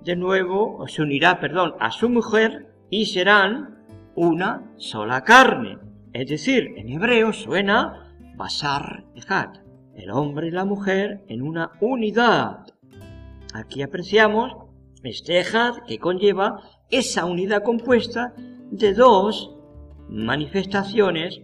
de 0.02 0.16
nuevo, 0.16 0.76
o 0.78 0.86
se 0.86 1.02
unirá, 1.02 1.40
perdón, 1.40 1.74
a 1.80 1.90
su 1.90 2.08
mujer 2.08 2.68
y 2.90 3.06
serán 3.06 3.78
una 4.14 4.70
sola 4.76 5.22
carne. 5.22 5.78
Es 6.12 6.28
decir, 6.28 6.74
en 6.76 6.90
hebreo 6.90 7.32
suena 7.32 8.12
basar 8.36 9.04
ejat, 9.16 9.58
el 9.96 10.10
hombre 10.10 10.48
y 10.48 10.50
la 10.50 10.64
mujer 10.64 11.24
en 11.28 11.42
una 11.42 11.72
unidad. 11.80 12.66
Aquí 13.54 13.82
apreciamos 13.82 14.52
este 15.02 15.38
ejat 15.38 15.84
que 15.86 15.98
conlleva 15.98 16.60
esa 16.90 17.24
unidad 17.24 17.62
compuesta 17.62 18.34
de 18.70 18.94
dos 18.94 19.54
manifestaciones, 20.08 21.40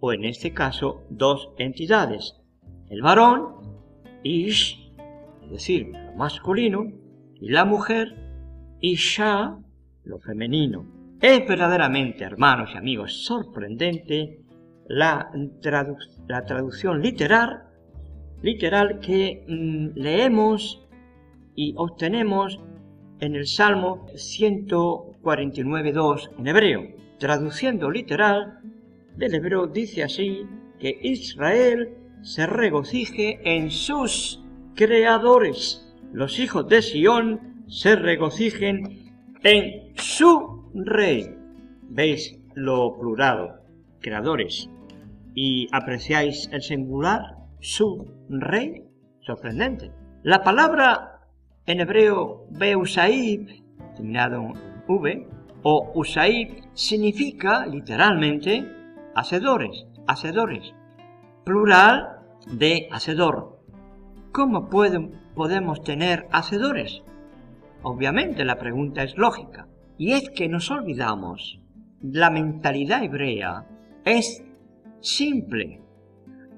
o 0.00 0.12
en 0.12 0.24
este 0.24 0.52
caso, 0.52 1.02
dos 1.10 1.50
entidades. 1.58 2.36
El 2.88 3.02
varón, 3.02 3.56
Ish, 4.22 4.92
es 5.44 5.50
decir, 5.50 5.92
masculino, 6.16 6.92
y 7.34 7.48
la 7.48 7.64
mujer, 7.64 8.14
ya 8.80 9.58
lo 10.04 10.18
femenino. 10.18 10.86
Es 11.20 11.46
verdaderamente, 11.46 12.24
hermanos 12.24 12.70
y 12.74 12.78
amigos, 12.78 13.24
sorprendente 13.24 14.40
la, 14.88 15.30
la 16.28 16.44
traducción 16.44 17.02
literal, 17.02 17.64
literal 18.42 19.00
que 19.00 19.44
mm, 19.46 19.98
leemos 19.98 20.86
y 21.54 21.74
obtenemos 21.76 22.58
en 23.20 23.36
el 23.36 23.46
Salmo 23.46 24.06
149.2 24.14 26.30
en 26.38 26.46
hebreo. 26.46 26.88
Traduciendo 27.18 27.90
literal 27.90 28.60
del 29.16 29.34
hebreo 29.34 29.66
dice 29.66 30.02
así 30.02 30.46
que 30.78 30.98
Israel 31.02 31.90
se 32.22 32.46
regocije 32.46 33.40
en 33.44 33.70
sus 33.70 34.42
creadores. 34.74 35.86
Los 36.12 36.38
hijos 36.38 36.68
de 36.68 36.82
Sión 36.82 37.64
se 37.68 37.96
regocijen 37.96 39.12
en 39.42 39.94
su 39.96 40.70
rey. 40.74 41.34
¿Veis 41.82 42.38
lo 42.54 42.98
plural? 42.98 43.60
Creadores. 44.00 44.68
¿Y 45.34 45.68
apreciáis 45.72 46.48
el 46.52 46.62
singular? 46.62 47.39
Su 47.60 48.06
rey. 48.28 48.84
Sorprendente. 49.20 49.92
La 50.22 50.42
palabra 50.42 51.20
en 51.66 51.80
hebreo 51.80 52.46
Beusaib, 52.50 53.48
terminado 53.94 54.40
en 54.40 54.54
V, 54.88 55.28
o 55.62 55.92
Usaib, 55.94 56.64
significa 56.72 57.66
literalmente 57.66 58.66
hacedores, 59.14 59.86
hacedores. 60.06 60.74
Plural 61.44 62.20
de 62.50 62.88
hacedor. 62.90 63.60
¿Cómo 64.32 64.68
podemos 64.68 65.82
tener 65.82 66.26
hacedores? 66.32 67.02
Obviamente 67.82 68.44
la 68.44 68.58
pregunta 68.58 69.02
es 69.02 69.16
lógica. 69.18 69.68
Y 69.98 70.12
es 70.12 70.30
que 70.30 70.48
nos 70.48 70.70
olvidamos, 70.70 71.60
la 72.00 72.30
mentalidad 72.30 73.04
hebrea 73.04 73.66
es 74.04 74.42
simple. 75.00 75.82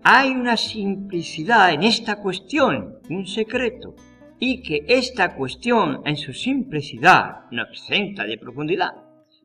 Hay 0.04 0.30
una 0.30 0.56
simplicidad 0.56 1.73
en 1.73 1.85
esta 1.85 2.16
cuestión, 2.16 2.99
un 3.09 3.26
secreto, 3.26 3.94
y 4.40 4.61
que 4.62 4.85
esta 4.88 5.37
cuestión 5.37 6.00
en 6.04 6.16
su 6.16 6.32
simplicidad 6.32 7.42
no 7.52 7.62
exenta 7.62 8.25
de 8.25 8.37
profundidad, 8.37 8.90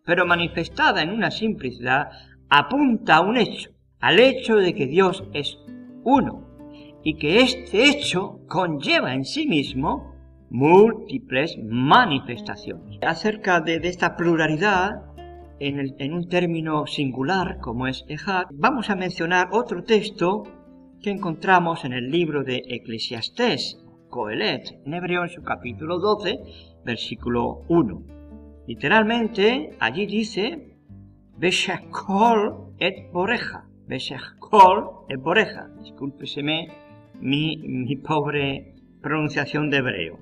pero 0.03 0.25
manifestada 0.25 1.03
en 1.03 1.11
una 1.11 1.29
simplicidad, 1.29 2.09
apunta 2.49 3.17
a 3.17 3.21
un 3.21 3.37
hecho, 3.37 3.69
al 3.99 4.19
hecho 4.19 4.55
de 4.55 4.73
que 4.73 4.87
Dios 4.87 5.23
es 5.33 5.59
uno 6.03 6.47
y 7.03 7.17
que 7.17 7.41
este 7.41 7.89
hecho 7.89 8.39
conlleva 8.47 9.13
en 9.13 9.25
sí 9.25 9.45
mismo 9.45 10.15
múltiples 10.49 11.55
manifestaciones. 11.63 12.97
Acerca 13.03 13.61
de, 13.61 13.75
esta 13.83 14.15
pluralidad, 14.15 15.03
en, 15.59 16.13
un 16.13 16.29
término 16.29 16.85
singular 16.87 17.57
como 17.59 17.87
es 17.87 18.05
Ejad, 18.07 18.45
vamos 18.51 18.89
a 18.89 18.95
mencionar 18.95 19.49
otro 19.51 19.83
texto 19.83 20.43
que 21.01 21.11
encontramos 21.11 21.85
en 21.85 21.93
el 21.93 22.09
libro 22.09 22.43
de 22.43 22.63
Eclesiastés, 22.67 23.83
Coelet, 24.09 24.79
en 24.85 24.93
hebreo 24.93 25.23
en 25.23 25.29
su 25.29 25.43
capítulo 25.43 25.99
12, 25.99 26.39
versículo 26.85 27.63
1. 27.67 28.03
Literalmente, 28.67 29.71
allí 29.79 30.05
dice, 30.05 30.75
Beshakol 31.37 32.73
et 32.79 33.11
Boreja, 33.11 33.67
Beshakol 33.87 35.05
et 35.09 35.19
Boreja, 35.19 35.69
discúlpeseme 35.79 36.67
mi, 37.19 37.57
mi 37.57 37.95
pobre 37.95 38.75
pronunciación 39.01 39.69
de 39.69 39.77
hebreo. 39.77 40.19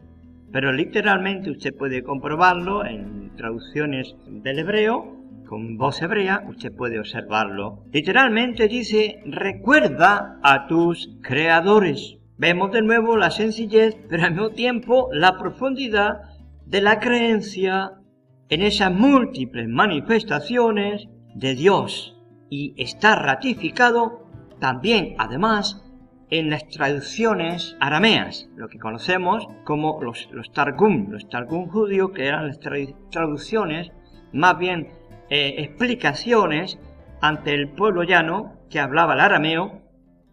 Pero 0.51 0.72
literalmente 0.72 1.51
usted 1.51 1.75
puede 1.75 2.04
comprobarlo 2.04 2.86
en 2.86 3.36
traducciones 3.36 4.15
del 4.27 4.60
hebreo, 4.60 5.25
con 5.48 5.77
voz 5.77 6.01
hebrea, 6.01 6.44
usted 6.48 6.75
puede 6.75 7.00
observarlo. 7.00 7.84
Literalmente 7.92 8.68
dice, 8.68 9.22
recuerda 9.25 10.39
a 10.44 10.68
tus 10.68 11.18
creadores. 11.22 12.18
Vemos 12.38 12.72
de 12.72 12.82
nuevo 12.82 13.18
la 13.18 13.32
sencillez, 13.32 13.96
pero 14.10 14.24
al 14.24 14.32
mismo 14.32 14.50
tiempo 14.50 15.10
la 15.12 15.38
profundidad 15.38 16.22
de 16.65 16.82
la 16.82 17.00
creencia 17.00 17.94
en 18.50 18.62
esas 18.62 18.92
múltiples 18.92 19.68
manifestaciones 19.68 21.07
de 21.36 21.55
Dios. 21.55 22.18
Y 22.50 22.74
está 22.77 23.16
ratificado 23.16 24.27
también, 24.59 25.16
además, 25.18 25.86
en 26.29 26.50
las 26.50 26.68
traducciones 26.68 27.77
arameas, 27.79 28.50
lo 28.55 28.68
que 28.68 28.79
conocemos 28.79 29.48
como 29.64 30.01
los, 30.01 30.27
los 30.31 30.51
Targum, 30.51 31.12
los 31.12 31.29
Targum 31.29 31.68
judíos, 31.68 32.12
que 32.12 32.25
eran 32.25 32.48
las 32.48 32.59
traducciones, 32.59 33.92
más 34.33 34.57
bien 34.57 34.90
eh, 35.29 35.55
explicaciones 35.57 36.79
ante 37.22 37.53
el 37.53 37.70
pueblo 37.70 38.03
llano 38.03 38.59
que 38.70 38.79
hablaba 38.79 39.14
el 39.14 39.22
arameo, 39.22 39.81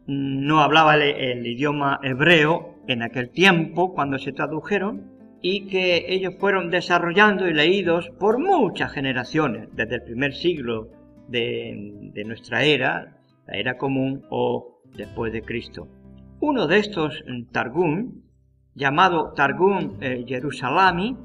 no 0.06 0.60
hablaba 0.60 0.96
el, 0.96 1.46
idioma 1.46 2.00
hebreo 2.02 2.74
en 2.88 3.02
aquel 3.02 3.30
tiempo 3.30 3.94
cuando 3.94 4.18
se 4.18 4.32
tradujeron, 4.32 5.12
y 5.40 5.66
que 5.66 6.06
ellos 6.08 6.34
fueron 6.38 6.70
desarrollando 6.70 7.48
y 7.48 7.54
leídos 7.54 8.10
por 8.18 8.38
muchas 8.38 8.92
generaciones, 8.92 9.68
desde 9.74 9.96
el 9.96 10.02
primer 10.02 10.34
siglo 10.34 10.88
de, 11.28 12.22
nuestra 12.26 12.62
era, 12.62 13.16
la 13.46 13.56
era 13.56 13.76
común, 13.76 14.24
o 14.30 14.80
después 14.94 15.32
de 15.32 15.42
Cristo. 15.42 15.88
Uno 16.40 16.66
de 16.66 16.78
estos 16.78 17.24
mm, 17.26 17.50
Targum, 17.50 18.22
llamado 18.74 19.32
Targum 19.32 19.96
eh, 20.00 20.24
Jerusalami, 20.26 21.16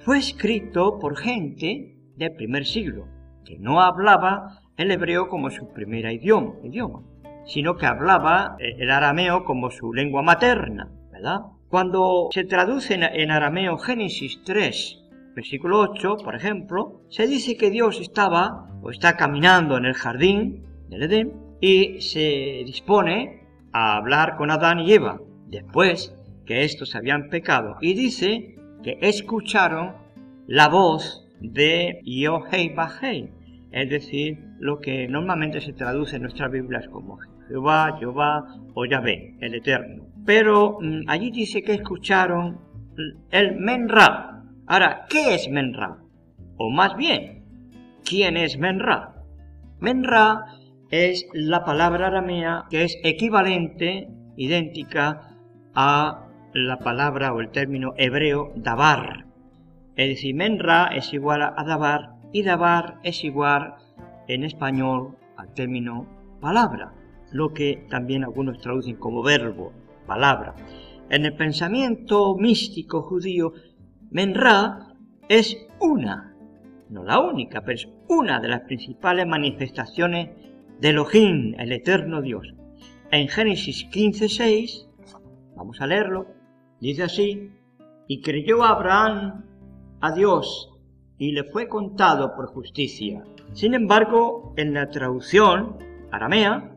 fue 0.00 0.18
escrito 0.18 0.98
por 0.98 1.16
gente 1.16 1.96
del 2.22 2.36
primer 2.36 2.64
siglo, 2.64 3.06
que 3.44 3.58
no 3.58 3.80
hablaba 3.80 4.60
el 4.76 4.90
hebreo 4.90 5.28
como 5.28 5.50
su 5.50 5.72
primer 5.72 6.10
idioma, 6.12 7.02
sino 7.44 7.76
que 7.76 7.86
hablaba 7.86 8.56
el 8.58 8.90
arameo 8.90 9.44
como 9.44 9.70
su 9.70 9.92
lengua 9.92 10.22
materna, 10.22 10.90
¿verdad? 11.10 11.40
Cuando 11.68 12.28
se 12.32 12.44
traduce 12.44 12.94
en 12.94 13.30
arameo 13.30 13.78
Génesis 13.78 14.42
3, 14.44 15.02
versículo 15.34 15.80
8, 15.80 16.18
por 16.22 16.34
ejemplo, 16.34 17.02
se 17.08 17.26
dice 17.26 17.56
que 17.56 17.70
Dios 17.70 18.00
estaba 18.00 18.68
o 18.82 18.90
está 18.90 19.16
caminando 19.16 19.76
en 19.76 19.86
el 19.86 19.94
jardín 19.94 20.66
del 20.88 21.04
Edén 21.04 21.32
y 21.60 22.00
se 22.00 22.62
dispone 22.66 23.46
a 23.72 23.96
hablar 23.96 24.36
con 24.36 24.50
Adán 24.50 24.80
y 24.80 24.92
Eva 24.92 25.20
después 25.46 26.14
que 26.44 26.64
estos 26.64 26.94
habían 26.94 27.28
pecado 27.30 27.76
y 27.80 27.94
dice 27.94 28.56
que 28.82 28.98
escucharon 29.00 29.94
la 30.46 30.68
voz 30.68 31.21
de 31.42 32.00
Yohei 32.04 32.74
Bahei, 32.74 33.30
es 33.72 33.90
decir, 33.90 34.38
lo 34.58 34.78
que 34.78 35.08
normalmente 35.08 35.60
se 35.60 35.72
traduce 35.72 36.16
en 36.16 36.22
nuestras 36.22 36.50
Biblias 36.50 36.86
como 36.88 37.18
Jehová, 37.48 37.96
Jehová 37.98 38.46
o 38.74 38.84
Yahvé, 38.84 39.36
el 39.40 39.54
Eterno. 39.54 40.06
Pero 40.24 40.78
mm, 40.80 41.08
allí 41.08 41.30
dice 41.30 41.62
que 41.62 41.74
escucharon 41.74 42.60
el 43.30 43.56
Menra. 43.56 44.42
Ahora, 44.66 45.06
¿qué 45.08 45.34
es 45.34 45.48
Menra? 45.48 45.98
O 46.56 46.70
más 46.70 46.96
bien, 46.96 47.44
¿quién 48.04 48.36
es 48.36 48.58
Menra? 48.58 49.14
Menra 49.80 50.44
es 50.90 51.26
la 51.32 51.64
palabra 51.64 52.08
aramea 52.08 52.66
que 52.70 52.84
es 52.84 52.98
equivalente, 53.02 54.08
idéntica 54.36 55.34
a 55.74 56.28
la 56.54 56.78
palabra 56.78 57.32
o 57.32 57.40
el 57.40 57.50
término 57.50 57.94
hebreo 57.96 58.52
dabar. 58.56 59.31
Es 59.96 60.08
decir, 60.08 60.34
menra 60.34 60.86
es 60.86 61.12
igual 61.12 61.42
a 61.42 61.64
dabar 61.64 62.14
y 62.32 62.42
dabar 62.42 62.98
es 63.02 63.24
igual 63.24 63.74
en 64.26 64.44
español 64.44 65.16
al 65.36 65.52
término 65.52 66.06
palabra, 66.40 66.92
lo 67.30 67.52
que 67.52 67.86
también 67.90 68.24
algunos 68.24 68.58
traducen 68.58 68.96
como 68.96 69.22
verbo, 69.22 69.72
palabra. 70.06 70.54
En 71.10 71.26
el 71.26 71.34
pensamiento 71.36 72.34
místico 72.36 73.02
judío, 73.02 73.52
menra 74.10 74.94
es 75.28 75.56
una, 75.80 76.34
no 76.88 77.04
la 77.04 77.20
única, 77.20 77.60
pero 77.60 77.74
es 77.74 77.88
una 78.08 78.40
de 78.40 78.48
las 78.48 78.62
principales 78.62 79.26
manifestaciones 79.26 80.30
de 80.80 80.88
Elohim, 80.88 81.54
el 81.58 81.72
eterno 81.72 82.22
Dios. 82.22 82.54
En 83.10 83.28
Génesis 83.28 83.88
15:6, 83.90 84.88
vamos 85.54 85.80
a 85.80 85.86
leerlo, 85.86 86.28
dice 86.80 87.02
así, 87.02 87.50
y 88.08 88.20
creyó 88.22 88.64
Abraham 88.64 89.51
a 90.02 90.12
Dios 90.12 90.70
y 91.16 91.32
le 91.32 91.44
fue 91.44 91.68
contado 91.68 92.34
por 92.34 92.48
justicia. 92.48 93.24
Sin 93.52 93.74
embargo, 93.74 94.52
en 94.56 94.74
la 94.74 94.90
traducción 94.90 95.78
aramea, 96.10 96.74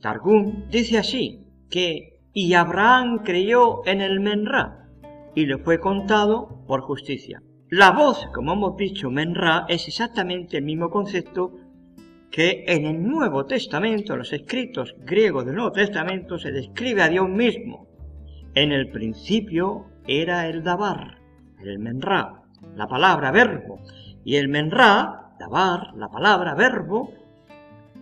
Targum 0.00 0.68
dice 0.70 0.98
así, 0.98 1.46
que 1.68 2.20
y 2.32 2.54
Abraham 2.54 3.22
creyó 3.24 3.86
en 3.86 4.00
el 4.00 4.20
Menra 4.20 4.88
y 5.34 5.46
le 5.46 5.58
fue 5.58 5.80
contado 5.80 6.64
por 6.66 6.82
justicia. 6.82 7.42
La 7.70 7.90
voz, 7.90 8.26
como 8.32 8.52
hemos 8.52 8.76
dicho, 8.76 9.10
Menra, 9.10 9.66
es 9.68 9.88
exactamente 9.88 10.58
el 10.58 10.64
mismo 10.64 10.90
concepto 10.90 11.52
que 12.30 12.64
en 12.66 12.86
el 12.86 13.02
Nuevo 13.02 13.46
Testamento, 13.46 14.16
los 14.16 14.32
escritos 14.32 14.94
griegos 15.00 15.46
del 15.46 15.56
Nuevo 15.56 15.72
Testamento, 15.72 16.38
se 16.38 16.52
describe 16.52 17.02
a 17.02 17.08
Dios 17.08 17.28
mismo. 17.28 17.88
En 18.54 18.70
el 18.70 18.90
principio 18.90 19.86
era 20.06 20.48
el 20.48 20.62
Dabar, 20.62 21.18
el 21.64 21.78
Menra, 21.78 22.43
la 22.76 22.86
palabra 22.86 23.30
verbo, 23.30 23.80
y 24.24 24.36
el 24.36 24.48
Menra, 24.48 25.32
Dabar, 25.38 25.94
la 25.94 26.08
palabra 26.08 26.54
verbo, 26.54 27.12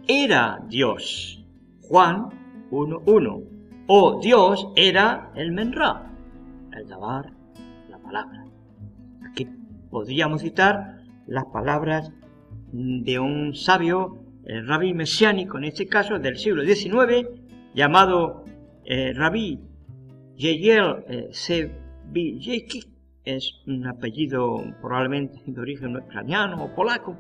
era 0.07 0.61
Dios. 0.68 1.44
Juan 1.83 2.29
1.1. 2.70 3.44
O 3.87 4.20
Dios 4.20 4.68
era 4.77 5.31
el 5.35 5.53
Menra, 5.53 6.11
el 6.72 6.88
Dabar, 6.88 7.33
la 7.88 7.98
palabra. 7.98 8.44
Aquí 9.29 9.48
podríamos 9.90 10.42
citar 10.42 11.03
las 11.27 11.44
palabras 11.46 12.12
de 12.72 13.18
un 13.18 13.55
sabio, 13.55 14.18
el 14.44 14.66
rabí 14.66 14.94
mesiánico, 14.94 15.59
en 15.59 15.64
este 15.64 15.87
caso 15.87 16.18
del 16.18 16.37
siglo 16.38 16.64
XIX, 16.64 17.29
llamado 17.75 18.44
eh, 18.85 19.12
rabí 19.14 19.61
Yeyel 20.37 21.05
eh, 21.09 21.29
es 23.24 23.62
un 23.66 23.87
apellido 23.87 24.64
probablemente 24.80 25.40
de 25.46 25.61
origen 25.61 25.96
ucraniano 25.96 26.64
o 26.64 26.74
polaco, 26.74 27.16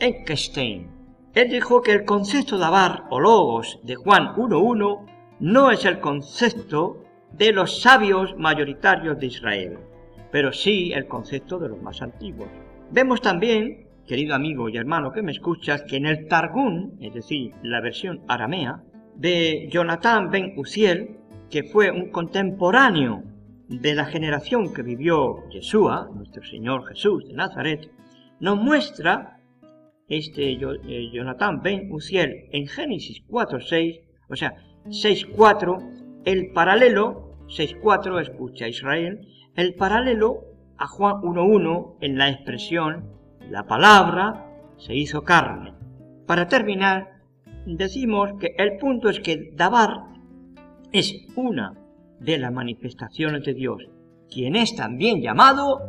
Eckstein. 0.00 0.88
Él 1.34 1.50
dijo 1.50 1.82
que 1.82 1.92
el 1.92 2.04
concepto 2.04 2.58
de 2.58 2.64
Abar 2.64 3.04
o 3.10 3.20
Logos 3.20 3.78
de 3.84 3.94
Juan 3.94 4.34
1.1 4.34 5.06
no 5.40 5.70
es 5.70 5.84
el 5.84 6.00
concepto 6.00 7.04
de 7.32 7.52
los 7.52 7.82
sabios 7.82 8.34
mayoritarios 8.38 9.18
de 9.18 9.26
Israel, 9.26 9.78
pero 10.32 10.52
sí 10.52 10.92
el 10.92 11.06
concepto 11.06 11.58
de 11.58 11.68
los 11.68 11.82
más 11.82 12.00
antiguos. 12.00 12.48
Vemos 12.90 13.20
también, 13.20 13.86
querido 14.06 14.34
amigo 14.34 14.68
y 14.68 14.78
hermano 14.78 15.12
que 15.12 15.22
me 15.22 15.32
escuchas, 15.32 15.82
que 15.82 15.96
en 15.96 16.06
el 16.06 16.26
Targum, 16.26 16.92
es 17.00 17.12
decir, 17.12 17.52
la 17.62 17.80
versión 17.80 18.22
aramea, 18.26 18.82
de 19.14 19.68
Jonathan 19.70 20.30
ben 20.30 20.54
Uziel, 20.56 21.18
que 21.50 21.64
fue 21.64 21.90
un 21.90 22.10
contemporáneo 22.10 23.22
de 23.68 23.94
la 23.94 24.06
generación 24.06 24.72
que 24.72 24.82
vivió 24.82 25.48
Yeshua, 25.50 26.08
nuestro 26.14 26.42
Señor 26.42 26.86
Jesús 26.86 27.26
de 27.28 27.34
Nazaret, 27.34 27.90
nos 28.40 28.56
muestra 28.56 29.40
este 30.08 30.52
eh, 30.52 31.10
Jonathan 31.12 31.60
ben 31.62 31.92
Uziel 31.92 32.46
en 32.52 32.66
Génesis 32.66 33.22
4.6, 33.28 34.00
o 34.30 34.36
sea, 34.36 34.56
6.4, 34.86 36.22
el 36.24 36.50
paralelo, 36.52 37.36
6.4, 37.48 38.22
escucha 38.22 38.68
Israel, 38.68 39.20
el 39.54 39.74
paralelo 39.74 40.44
a 40.78 40.86
Juan 40.86 41.16
1.1 41.16 41.96
en 42.00 42.16
la 42.16 42.30
expresión, 42.30 43.12
la 43.50 43.66
palabra 43.66 44.46
se 44.78 44.94
hizo 44.94 45.24
carne. 45.24 45.74
Para 46.26 46.48
terminar, 46.48 47.20
decimos 47.66 48.30
que 48.40 48.54
el 48.56 48.78
punto 48.78 49.10
es 49.10 49.20
que 49.20 49.50
Dabar 49.54 50.04
es 50.92 51.26
una 51.36 51.74
de 52.20 52.38
las 52.38 52.52
manifestaciones 52.52 53.44
de 53.44 53.54
Dios, 53.54 53.88
quien 54.30 54.56
es 54.56 54.74
también 54.74 55.20
llamado 55.20 55.80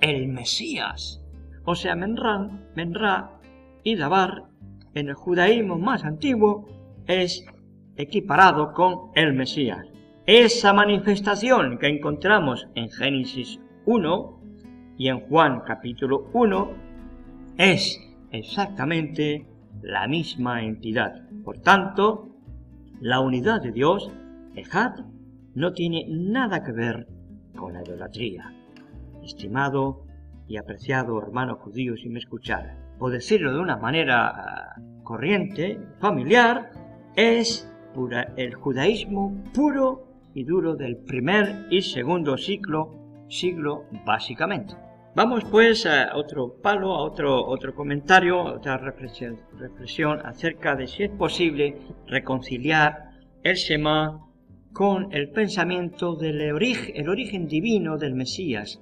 el 0.00 0.28
Mesías. 0.28 1.22
O 1.64 1.74
sea, 1.74 1.94
Menran, 1.94 2.68
Menra 2.74 3.38
y 3.82 3.96
Dabar 3.96 4.44
en 4.94 5.08
el 5.08 5.14
judaísmo 5.14 5.78
más 5.78 6.04
antiguo 6.04 6.66
es 7.06 7.44
equiparado 7.96 8.72
con 8.72 9.10
el 9.14 9.32
Mesías. 9.32 9.86
Esa 10.26 10.72
manifestación 10.72 11.78
que 11.78 11.88
encontramos 11.88 12.68
en 12.74 12.90
Génesis 12.90 13.60
1 13.86 14.40
y 14.98 15.08
en 15.08 15.20
Juan 15.20 15.62
capítulo 15.66 16.28
1 16.32 16.70
es 17.56 17.98
exactamente 18.30 19.46
la 19.82 20.06
misma 20.06 20.62
entidad. 20.62 21.28
Por 21.44 21.58
tanto, 21.58 22.28
la 23.00 23.20
unidad 23.20 23.62
de 23.62 23.72
Dios, 23.72 24.10
Ejad, 24.54 25.00
no 25.58 25.72
tiene 25.72 26.06
nada 26.08 26.62
que 26.62 26.70
ver 26.70 27.08
con 27.56 27.72
la 27.72 27.82
idolatría. 27.82 28.54
Estimado 29.24 30.04
y 30.46 30.56
apreciado 30.56 31.20
hermano 31.20 31.56
judío, 31.56 31.96
si 31.96 32.08
me 32.08 32.20
escuchara, 32.20 32.78
o 33.00 33.10
decirlo 33.10 33.52
de 33.52 33.58
una 33.58 33.76
manera 33.76 34.28
ah, 34.28 34.76
corriente, 35.02 35.80
familiar, 35.98 36.70
es 37.16 37.68
el 38.36 38.54
judaísmo 38.54 39.42
puro 39.52 40.06
y 40.32 40.44
duro 40.44 40.76
del 40.76 40.96
primer 40.98 41.66
y 41.70 41.82
segundo 41.82 42.38
siglo, 42.38 43.26
siglo 43.28 43.86
básicamente. 44.06 44.74
Vamos 45.16 45.44
pues 45.50 45.84
a 45.86 46.14
otro 46.14 46.54
palo, 46.62 46.94
a 46.94 47.02
otro, 47.02 47.44
otro 47.44 47.74
comentario, 47.74 48.42
a 48.42 48.52
otra 48.52 48.78
reflexión, 48.78 49.40
reflexión 49.58 50.24
acerca 50.24 50.76
de 50.76 50.86
si 50.86 51.02
es 51.02 51.10
posible 51.10 51.76
reconciliar 52.06 53.10
el 53.42 53.56
Shema 53.56 54.27
con 54.72 55.12
el 55.12 55.30
pensamiento 55.30 56.14
del 56.14 56.52
origen, 56.52 57.46
divino 57.46 57.96
del 57.96 58.14
Mesías, 58.14 58.80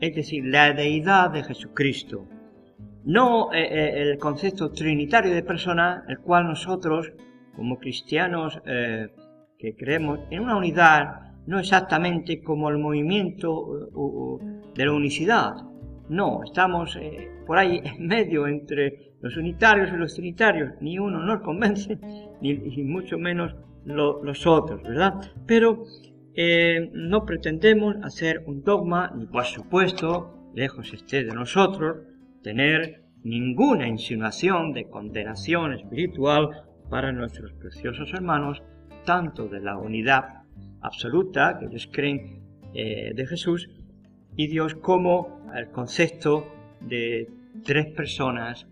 es 0.00 0.14
decir, 0.14 0.44
la 0.44 0.72
deidad 0.72 1.30
de 1.30 1.44
Jesucristo. 1.44 2.26
No 3.04 3.52
eh, 3.52 3.62
eh, 3.62 4.02
el 4.02 4.18
concepto 4.18 4.72
trinitario 4.72 5.32
de 5.32 5.42
persona, 5.42 6.04
el 6.08 6.18
cual 6.18 6.48
nosotros, 6.48 7.12
como 7.54 7.78
cristianos 7.78 8.60
eh, 8.66 9.08
que 9.58 9.76
creemos 9.76 10.20
en 10.30 10.42
una 10.42 10.56
unidad, 10.56 11.34
no 11.46 11.60
exactamente 11.60 12.42
como 12.42 12.68
el 12.68 12.78
movimiento 12.78 13.88
de 14.74 14.84
la 14.84 14.92
unicidad. 14.92 15.54
No, 16.08 16.42
estamos 16.42 16.98
por 17.46 17.58
ahí 17.58 17.80
en 17.84 18.06
medio 18.06 18.48
entre 18.48 19.12
los 19.20 19.36
unitarios 19.36 19.90
y 19.92 19.96
los 19.96 20.14
trinitarios. 20.14 20.72
Ni 20.80 20.98
uno 20.98 21.20
nos 21.20 21.40
convence, 21.42 21.98
ni 22.40 22.82
mucho 22.82 23.16
menos 23.16 23.54
los 23.86 24.46
otros, 24.46 24.82
¿verdad? 24.82 25.14
Pero 25.46 25.84
eh, 26.34 26.90
no 26.92 27.24
pretendemos 27.24 27.96
hacer 28.02 28.42
un 28.46 28.62
dogma, 28.62 29.12
ni 29.16 29.26
por 29.26 29.44
supuesto, 29.44 30.50
lejos 30.54 30.92
esté 30.92 31.24
de 31.24 31.32
nosotros, 31.32 31.98
tener 32.42 33.02
ninguna 33.22 33.88
insinuación 33.88 34.72
de 34.72 34.88
condenación 34.88 35.72
espiritual 35.72 36.64
para 36.90 37.12
nuestros 37.12 37.52
preciosos 37.54 38.12
hermanos, 38.12 38.62
tanto 39.04 39.48
de 39.48 39.60
la 39.60 39.78
unidad 39.78 40.42
absoluta 40.80 41.58
que 41.58 41.66
ellos 41.66 41.88
creen 41.92 42.42
eh, 42.74 43.12
de 43.14 43.26
Jesús 43.26 43.68
y 44.36 44.48
Dios, 44.48 44.74
como 44.74 45.40
el 45.54 45.68
concepto 45.70 46.46
de 46.80 47.28
tres 47.64 47.86
personas 47.86 48.66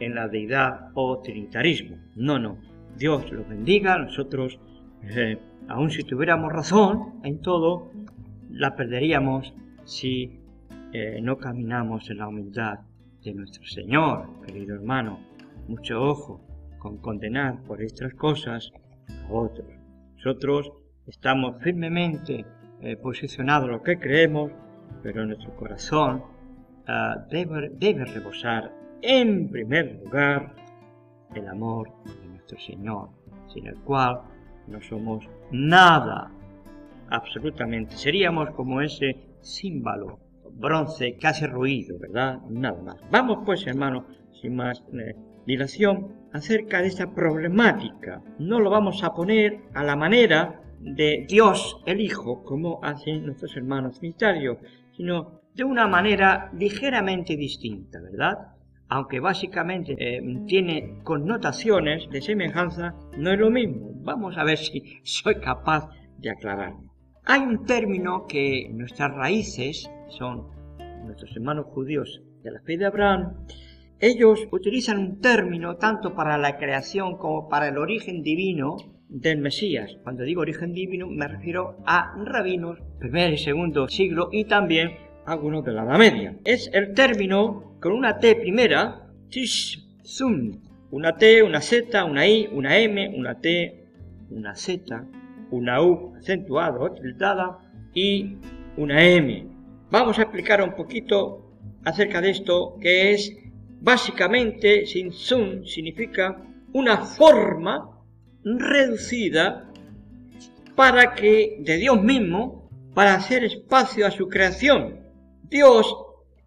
en 0.00 0.14
la 0.14 0.28
deidad 0.28 0.90
o 0.94 1.20
trinitarismo. 1.20 1.98
No, 2.16 2.38
no. 2.38 2.58
Dios 2.96 3.30
los 3.32 3.48
bendiga, 3.48 3.98
nosotros, 3.98 4.58
eh, 5.02 5.38
aun 5.68 5.90
si 5.90 6.04
tuviéramos 6.04 6.52
razón 6.52 7.20
en 7.24 7.40
todo, 7.40 7.90
la 8.50 8.76
perderíamos 8.76 9.52
si 9.84 10.40
eh, 10.92 11.18
no 11.20 11.38
caminamos 11.38 12.08
en 12.10 12.18
la 12.18 12.28
humildad 12.28 12.80
de 13.24 13.34
nuestro 13.34 13.64
Señor, 13.66 14.28
querido 14.46 14.76
hermano. 14.76 15.18
Mucho 15.66 16.00
ojo 16.00 16.40
con 16.78 16.98
condenar 16.98 17.62
por 17.64 17.82
estas 17.82 18.14
cosas 18.14 18.70
a 19.08 19.32
otros. 19.32 19.66
Nosotros 20.16 20.70
estamos 21.06 21.60
firmemente 21.62 22.44
eh, 22.80 22.96
posicionados 22.96 23.66
en 23.66 23.72
lo 23.72 23.82
que 23.82 23.98
creemos, 23.98 24.52
pero 25.02 25.26
nuestro 25.26 25.56
corazón 25.56 26.22
ah, 26.86 27.26
debe, 27.30 27.70
debe 27.70 28.04
rebosar 28.04 28.72
en 29.02 29.48
primer 29.48 30.00
lugar 30.04 30.54
el 31.34 31.48
amor 31.48 31.90
Señor, 32.46 33.08
sin 33.52 33.66
el 33.66 33.78
cual 33.80 34.20
no 34.66 34.80
somos 34.82 35.28
nada, 35.50 36.30
absolutamente. 37.10 37.96
Seríamos 37.96 38.50
como 38.50 38.80
ese 38.80 39.16
símbolo, 39.40 40.18
bronce 40.52 41.18
hace 41.22 41.46
ruido, 41.46 41.98
¿verdad? 41.98 42.40
Nada 42.48 42.80
más. 42.82 42.96
Vamos 43.10 43.38
pues, 43.44 43.66
hermano, 43.66 44.06
sin 44.40 44.56
más 44.56 44.82
eh, 44.92 45.14
dilación, 45.46 46.28
acerca 46.32 46.80
de 46.80 46.88
esta 46.88 47.12
problemática. 47.12 48.22
No 48.38 48.60
lo 48.60 48.70
vamos 48.70 49.02
a 49.04 49.14
poner 49.14 49.62
a 49.74 49.84
la 49.84 49.96
manera 49.96 50.60
de 50.80 51.26
Dios 51.28 51.80
el 51.86 52.00
Hijo, 52.00 52.42
como 52.44 52.80
hacen 52.82 53.24
nuestros 53.24 53.56
hermanos 53.56 53.98
trinitarios, 53.98 54.58
sino 54.96 55.40
de 55.54 55.64
una 55.64 55.86
manera 55.86 56.50
ligeramente 56.58 57.36
distinta, 57.36 58.00
¿verdad? 58.00 58.53
Aunque 58.94 59.18
básicamente 59.18 59.96
eh, 59.98 60.22
tiene 60.46 61.00
connotaciones 61.02 62.08
de 62.10 62.22
semejanza, 62.22 62.94
no 63.18 63.32
es 63.32 63.40
lo 63.40 63.50
mismo. 63.50 63.90
Vamos 64.04 64.38
a 64.38 64.44
ver 64.44 64.56
si 64.56 65.00
soy 65.02 65.40
capaz 65.40 65.90
de 66.18 66.30
aclararlo. 66.30 66.94
Hay 67.24 67.40
un 67.40 67.66
término 67.66 68.26
que 68.28 68.70
nuestras 68.72 69.12
raíces 69.12 69.90
son 70.10 70.46
nuestros 71.04 71.34
hermanos 71.34 71.66
judíos 71.74 72.22
de 72.44 72.52
la 72.52 72.60
fe 72.60 72.78
de 72.78 72.86
Abraham. 72.86 73.44
Ellos 73.98 74.46
utilizan 74.52 74.98
un 75.00 75.20
término 75.20 75.74
tanto 75.74 76.14
para 76.14 76.38
la 76.38 76.56
creación 76.56 77.18
como 77.18 77.48
para 77.48 77.70
el 77.70 77.78
origen 77.78 78.22
divino 78.22 78.76
del 79.08 79.38
Mesías. 79.38 79.98
Cuando 80.04 80.22
digo 80.22 80.42
origen 80.42 80.72
divino 80.72 81.08
me 81.08 81.26
refiero 81.26 81.78
a 81.84 82.14
rabinos 82.24 82.78
primer 83.00 83.32
y 83.32 83.38
segundo 83.38 83.88
siglo 83.88 84.28
y 84.30 84.44
también 84.44 84.92
algunos 85.26 85.64
de 85.64 85.72
la 85.72 85.84
Edad 85.84 85.98
Media. 85.98 86.36
Es 86.44 86.70
el 86.72 86.94
término 86.94 87.73
con 87.84 87.92
una 87.92 88.18
T 88.18 88.36
primera, 88.36 89.10
una 90.90 91.16
T, 91.18 91.42
una 91.42 91.60
Z, 91.60 92.04
una 92.06 92.26
I, 92.26 92.48
una 92.50 92.78
M, 92.78 93.12
una 93.14 93.38
T, 93.38 93.88
una 94.30 94.56
Z, 94.56 95.04
una 95.50 95.82
U 95.82 96.14
acentuada 96.16 96.80
o 96.80 96.90
tildada 96.92 97.58
y 97.92 98.38
una 98.78 99.04
M. 99.04 99.46
Vamos 99.90 100.18
a 100.18 100.22
explicar 100.22 100.62
un 100.62 100.74
poquito 100.74 101.52
acerca 101.84 102.22
de 102.22 102.30
esto 102.30 102.78
que 102.80 103.12
es 103.12 103.36
básicamente 103.82 104.86
sin 104.86 105.12
significa 105.12 106.42
una 106.72 107.04
forma 107.04 108.00
reducida 108.44 109.70
para 110.74 111.12
que 111.12 111.58
de 111.60 111.76
Dios 111.76 112.02
mismo 112.02 112.70
para 112.94 113.14
hacer 113.16 113.44
espacio 113.44 114.06
a 114.06 114.10
su 114.10 114.26
creación. 114.26 115.00
Dios, 115.50 115.94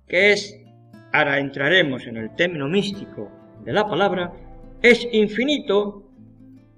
que 0.08 0.32
es, 0.32 0.64
ahora 1.14 1.40
entraremos 1.40 2.06
en 2.08 2.18
el 2.18 2.36
término 2.36 2.68
místico 2.68 3.32
de 3.64 3.74
la 3.74 3.88
palabra, 3.88 4.34
es 4.82 5.08
infinito, 5.12 6.10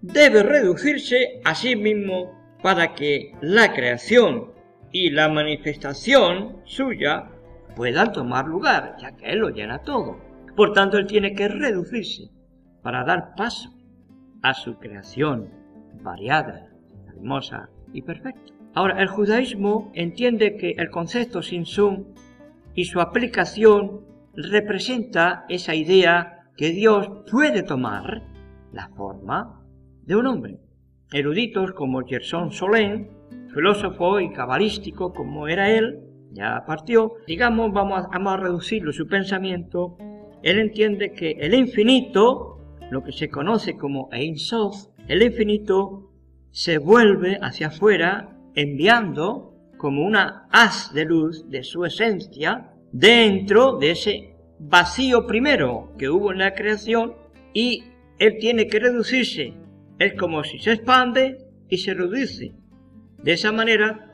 debe 0.02 0.44
reducirse 0.44 1.42
a 1.44 1.56
sí 1.56 1.76
mismo 1.76 2.32
para 2.62 2.94
que 2.94 3.34
la 3.42 3.74
creación 3.74 4.52
y 4.92 5.12
la 5.12 5.30
manifestación 5.30 6.62
suya 6.66 7.30
puedan 7.76 8.12
tomar 8.12 8.46
lugar, 8.46 8.96
ya 9.00 9.16
que 9.16 9.32
Él 9.32 9.40
lo 9.40 9.50
llena 9.50 9.80
todo. 9.80 10.20
Por 10.56 10.74
tanto, 10.74 10.98
Él 10.98 11.08
tiene 11.08 11.34
que 11.34 11.48
reducirse 11.48 12.30
para 12.82 13.04
dar 13.04 13.36
paso 13.36 13.74
a 14.42 14.54
su 14.54 14.78
creación 14.78 15.50
variada, 16.02 16.70
hermosa 17.08 17.70
y 17.94 18.02
perfecta. 18.02 18.54
Ahora, 18.74 19.02
el 19.02 19.08
judaísmo 19.08 19.92
entiende 19.94 20.58
que 20.58 20.72
el 20.78 20.90
concepto 20.90 21.42
Sinsun 21.42 22.14
y 22.76 22.86
su 22.86 23.02
aplicación 23.02 24.06
representa 24.44 25.46
esa 25.50 25.76
idea 25.76 26.50
que 26.56 26.72
Dios 26.72 27.10
puede 27.30 27.64
tomar 27.64 28.24
la 28.72 28.90
forma 28.90 29.62
de 30.04 30.16
un 30.16 30.28
hombre. 30.28 30.60
Eruditos 31.12 31.74
como 31.74 32.06
Gerson 32.06 32.52
Solén, 32.52 33.10
filósofo 33.54 34.20
y 34.20 34.32
cabalístico 34.32 35.14
como 35.14 35.48
era 35.48 35.70
él, 35.72 36.00
ya 36.32 36.64
partió, 36.66 37.14
digamos, 37.28 37.74
vamos 37.74 38.06
a, 38.06 38.08
vamos 38.10 38.34
a 38.34 38.38
reducirlo 38.38 38.94
su 38.94 39.08
pensamiento, 39.08 39.98
él 40.44 40.60
entiende 40.60 41.12
que 41.12 41.32
el 41.32 41.54
infinito, 41.54 42.60
lo 42.92 43.04
que 43.04 43.12
se 43.12 43.30
conoce 43.30 43.76
como 43.76 44.10
Ein 44.12 44.38
Sof, 44.38 44.88
el 45.08 45.24
infinito 45.24 46.12
se 46.52 46.78
vuelve 46.78 47.40
hacia 47.42 47.68
afuera 47.68 48.38
enviando 48.56 49.54
como 49.78 50.06
una 50.06 50.48
haz 50.52 50.94
de 50.94 51.06
luz 51.06 51.50
de 51.50 51.64
su 51.64 51.86
esencia 51.86 52.74
dentro 52.92 53.78
de 53.78 53.92
ese 53.92 54.36
vacío 54.60 55.26
primero 55.26 55.94
que 55.98 56.10
hubo 56.10 56.32
en 56.32 56.40
la 56.40 56.54
creación 56.54 57.14
y 57.54 57.84
él 58.18 58.38
tiene 58.40 58.68
que 58.68 58.80
reducirse. 58.80 59.54
Es 59.98 60.14
como 60.14 60.44
si 60.44 60.60
se 60.60 60.74
expande 60.74 61.38
y 61.70 61.78
se 61.78 61.94
reduce. 61.94 62.54
De 63.24 63.34
esa 63.34 63.52
manera 63.52 64.14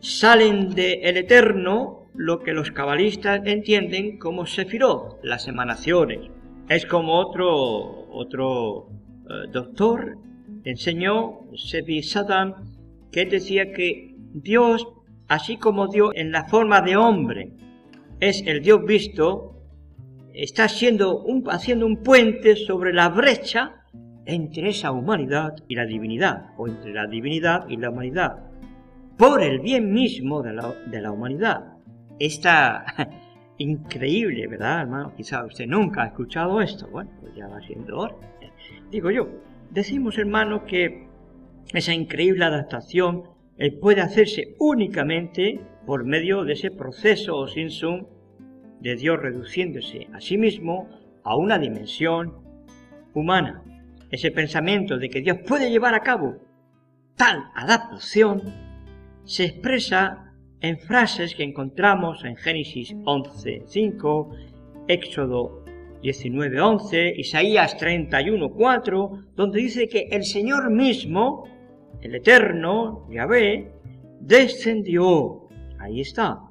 salen 0.00 0.74
del 0.74 1.00
el 1.02 1.16
eterno 1.16 2.04
lo 2.14 2.40
que 2.40 2.52
los 2.52 2.70
cabalistas 2.70 3.40
entienden 3.44 4.18
como 4.18 4.46
Sefirot, 4.46 5.18
las 5.22 5.48
emanaciones. 5.48 6.30
Es 6.68 6.86
como 6.86 7.18
otro, 7.18 8.08
otro 8.10 8.88
eh, 9.28 9.48
doctor 9.50 10.18
enseñó, 10.64 11.40
Sevi 11.56 12.02
Saddam, 12.02 12.54
que 13.10 13.26
decía 13.26 13.72
que 13.72 14.14
Dios, 14.32 14.86
así 15.28 15.56
como 15.56 15.88
Dios 15.88 16.12
en 16.14 16.32
la 16.32 16.44
forma 16.44 16.80
de 16.80 16.96
hombre, 16.96 17.52
es 18.20 18.42
el 18.46 18.62
Dios 18.62 18.84
visto, 18.84 19.62
está 20.32 20.64
haciendo 20.64 21.22
un, 21.22 21.44
haciendo 21.50 21.86
un 21.86 22.02
puente 22.02 22.56
sobre 22.56 22.92
la 22.92 23.08
brecha 23.08 23.84
entre 24.26 24.70
esa 24.70 24.92
humanidad 24.92 25.54
y 25.68 25.74
la 25.74 25.84
divinidad, 25.84 26.50
o 26.56 26.66
entre 26.66 26.92
la 26.92 27.06
divinidad 27.06 27.68
y 27.68 27.76
la 27.76 27.90
humanidad, 27.90 28.44
por 29.18 29.42
el 29.42 29.60
bien 29.60 29.92
mismo 29.92 30.42
de 30.42 30.52
la, 30.54 30.74
de 30.86 31.00
la 31.00 31.10
humanidad. 31.12 31.74
Esta 32.18 32.84
increíble, 33.58 34.46
¿verdad, 34.46 34.82
hermano? 34.82 35.12
Quizá 35.16 35.44
usted 35.44 35.66
nunca 35.66 36.02
ha 36.02 36.06
escuchado 36.06 36.60
esto. 36.60 36.88
Bueno, 36.88 37.10
pues 37.20 37.34
ya 37.34 37.46
va 37.46 37.60
siendo 37.60 37.98
hora. 37.98 38.14
Digo 38.90 39.10
yo, 39.10 39.28
decimos, 39.70 40.18
hermano, 40.18 40.64
que 40.64 41.08
esa 41.72 41.92
increíble 41.92 42.44
adaptación 42.44 43.33
eh, 43.58 43.72
puede 43.72 44.00
hacerse 44.00 44.54
únicamente 44.58 45.60
por 45.86 46.04
medio 46.04 46.44
de 46.44 46.54
ese 46.54 46.70
proceso 46.70 47.36
o 47.36 47.48
sin 47.48 47.70
sum 47.70 48.06
de 48.80 48.96
Dios 48.96 49.20
reduciéndose 49.20 50.08
a 50.12 50.20
sí 50.20 50.36
mismo 50.36 50.88
a 51.22 51.36
una 51.36 51.58
dimensión 51.58 52.34
humana. 53.14 53.62
Ese 54.10 54.30
pensamiento 54.30 54.98
de 54.98 55.08
que 55.08 55.20
Dios 55.20 55.38
puede 55.46 55.70
llevar 55.70 55.94
a 55.94 56.00
cabo 56.00 56.36
tal 57.16 57.44
adaptación 57.54 58.42
se 59.24 59.44
expresa 59.44 60.32
en 60.60 60.78
frases 60.78 61.34
que 61.34 61.42
encontramos 61.42 62.24
en 62.24 62.36
Génesis 62.36 62.94
11.5, 62.94 64.36
Éxodo 64.88 65.64
19.11, 66.02 67.14
Isaías 67.16 67.76
31.4, 67.78 69.24
donde 69.34 69.60
dice 69.60 69.88
que 69.88 70.08
el 70.10 70.24
Señor 70.24 70.70
mismo, 70.70 71.44
el 72.04 72.14
Eterno, 72.14 73.08
Yahvé, 73.10 73.72
descendió. 74.20 75.48
Ahí 75.78 76.02
está, 76.02 76.42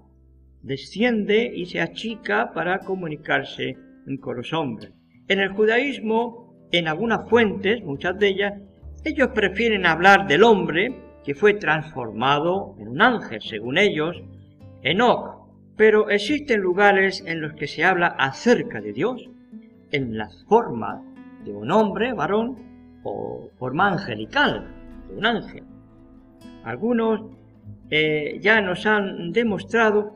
desciende 0.63 1.45
y 1.55 1.67
se 1.67 1.79
achica 1.79 2.51
para 2.53 2.79
comunicarse 2.79 3.77
con 4.19 4.35
los 4.35 4.51
hombres. 4.51 4.91
En 5.27 5.39
el 5.39 5.49
judaísmo, 5.53 6.67
en 6.71 6.87
algunas 6.87 7.29
fuentes, 7.29 7.83
muchas 7.83 8.17
de 8.17 8.29
ellas, 8.29 8.53
ellos 9.05 9.29
prefieren 9.29 9.85
hablar 9.85 10.27
del 10.27 10.43
hombre 10.43 10.95
que 11.23 11.35
fue 11.35 11.53
transformado 11.53 12.75
en 12.79 12.87
un 12.87 13.01
ángel, 13.01 13.39
según 13.41 13.77
ellos, 13.77 14.21
Enoch. 14.81 15.43
Pero 15.77 16.09
existen 16.09 16.61
lugares 16.61 17.23
en 17.25 17.41
los 17.41 17.53
que 17.53 17.67
se 17.67 17.83
habla 17.83 18.07
acerca 18.07 18.81
de 18.81 18.91
Dios 18.91 19.29
en 19.91 20.17
la 20.17 20.29
forma 20.47 21.03
de 21.45 21.53
un 21.53 21.71
hombre, 21.71 22.13
varón, 22.13 22.57
o 23.03 23.49
forma 23.59 23.89
angelical, 23.89 24.72
un 25.15 25.25
ángel. 25.25 25.63
Algunos 26.63 27.21
eh, 27.89 28.39
ya 28.41 28.61
nos 28.61 28.85
han 28.85 29.31
demostrado 29.31 30.15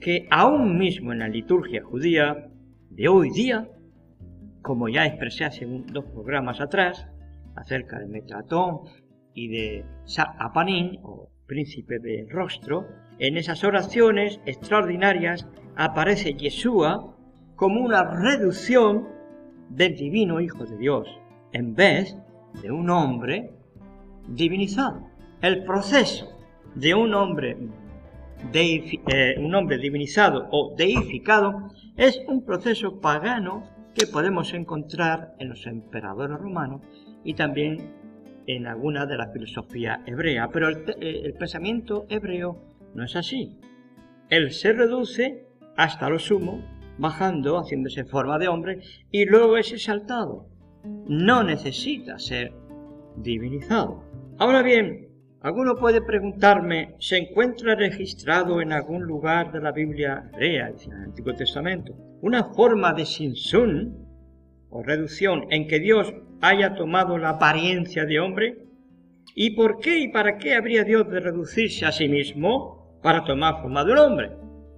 que 0.00 0.26
aún 0.30 0.78
mismo 0.78 1.12
en 1.12 1.20
la 1.20 1.28
liturgia 1.28 1.82
judía 1.82 2.48
de 2.90 3.08
hoy 3.08 3.30
día, 3.30 3.68
como 4.62 4.88
ya 4.88 5.06
expresé 5.06 5.44
hace 5.44 5.66
dos 5.66 6.04
programas 6.06 6.60
atrás, 6.60 7.06
acerca 7.54 7.98
de 7.98 8.06
Metratón 8.06 8.80
y 9.34 9.48
de 9.48 9.84
Apanín, 10.38 10.98
o 11.02 11.30
príncipe 11.46 11.98
del 11.98 12.28
rostro, 12.30 12.86
en 13.18 13.36
esas 13.36 13.62
oraciones 13.62 14.40
extraordinarias 14.46 15.46
aparece 15.76 16.34
Yeshua 16.34 17.16
como 17.56 17.80
una 17.80 18.02
reducción 18.04 19.08
del 19.68 19.94
divino 19.96 20.40
Hijo 20.40 20.64
de 20.64 20.76
Dios, 20.76 21.08
en 21.52 21.74
vez 21.74 22.16
de 22.62 22.70
un 22.70 22.90
hombre 22.90 23.50
divinizado. 24.28 25.08
El 25.40 25.64
proceso 25.64 26.38
de 26.74 26.94
un 26.94 27.14
hombre, 27.14 27.56
eh, 28.52 29.34
un 29.38 29.54
hombre 29.54 29.78
divinizado 29.78 30.48
o 30.50 30.74
deificado 30.76 31.70
es 31.96 32.20
un 32.28 32.44
proceso 32.44 33.00
pagano 33.00 33.64
que 33.94 34.06
podemos 34.06 34.54
encontrar 34.54 35.34
en 35.38 35.50
los 35.50 35.66
emperadores 35.66 36.38
romanos 36.38 36.80
y 37.24 37.34
también 37.34 37.94
en 38.46 38.66
alguna 38.66 39.06
de 39.06 39.16
la 39.16 39.28
filosofía 39.28 40.02
hebrea, 40.06 40.48
pero 40.50 40.68
el, 40.68 40.84
eh, 41.00 41.22
el 41.24 41.34
pensamiento 41.34 42.06
hebreo 42.08 42.58
no 42.94 43.04
es 43.04 43.14
así. 43.16 43.58
Él 44.28 44.50
se 44.50 44.72
reduce 44.72 45.46
hasta 45.76 46.08
lo 46.08 46.18
sumo, 46.18 46.62
bajando, 46.98 47.58
haciéndose 47.58 48.04
forma 48.04 48.38
de 48.38 48.48
hombre, 48.48 48.80
y 49.10 49.24
luego 49.24 49.56
es 49.56 49.72
exaltado. 49.72 50.48
No 51.06 51.42
necesita 51.42 52.18
ser 52.18 52.52
divinizado. 53.16 54.02
Ahora 54.42 54.62
bien, 54.62 55.06
alguno 55.42 55.76
puede 55.76 56.02
preguntarme, 56.02 56.96
¿se 56.98 57.16
encuentra 57.16 57.76
registrado 57.76 58.60
en 58.60 58.72
algún 58.72 59.04
lugar 59.04 59.52
de 59.52 59.60
la 59.60 59.70
Biblia 59.70 60.28
hebrea, 60.32 60.70
en 60.70 60.92
el 60.92 61.02
Antiguo 61.04 61.32
Testamento, 61.32 61.94
una 62.22 62.52
forma 62.52 62.92
de 62.92 63.06
sinsun 63.06 64.04
o 64.68 64.82
reducción 64.82 65.44
en 65.50 65.68
que 65.68 65.78
Dios 65.78 66.12
haya 66.40 66.74
tomado 66.74 67.18
la 67.18 67.28
apariencia 67.28 68.04
de 68.04 68.18
hombre? 68.18 68.66
¿Y 69.36 69.50
por 69.50 69.78
qué 69.78 70.00
y 70.00 70.08
para 70.08 70.38
qué 70.38 70.56
habría 70.56 70.82
Dios 70.82 71.08
de 71.08 71.20
reducirse 71.20 71.86
a 71.86 71.92
sí 71.92 72.08
mismo 72.08 72.98
para 73.00 73.22
tomar 73.22 73.62
forma 73.62 73.84
de 73.84 73.92
hombre? 73.92 74.30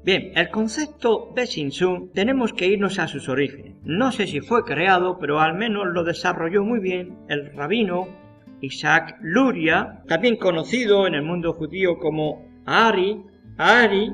Bien, 0.05 0.33
el 0.35 0.51
concepto 0.51 1.33
de 1.35 1.47
Shinsun 1.47 2.13
tenemos 2.13 2.53
que 2.53 2.67
irnos 2.67 2.99
a 2.99 3.09
sus 3.09 3.31
orígenes. 3.31 3.77
No 3.83 4.13
sé 4.13 4.27
si 4.27 4.43
fue 4.43 4.63
creado, 4.63 5.19
pero 5.19 5.41
al 5.41 5.55
menos 5.55 5.87
lo 5.87 6.05
desarrolló 6.05 6.65
muy 6.65 6.81
bien 6.81 7.17
el 7.31 7.51
rabino 7.55 8.24
Isaac 8.65 9.17
Luria, 9.21 10.03
también 10.09 10.37
conocido 10.37 11.07
en 11.07 11.15
el 11.15 11.23
mundo 11.23 11.53
judío 11.53 11.99
como 11.99 12.47
Ari, 12.67 13.23
Ari, 13.59 14.11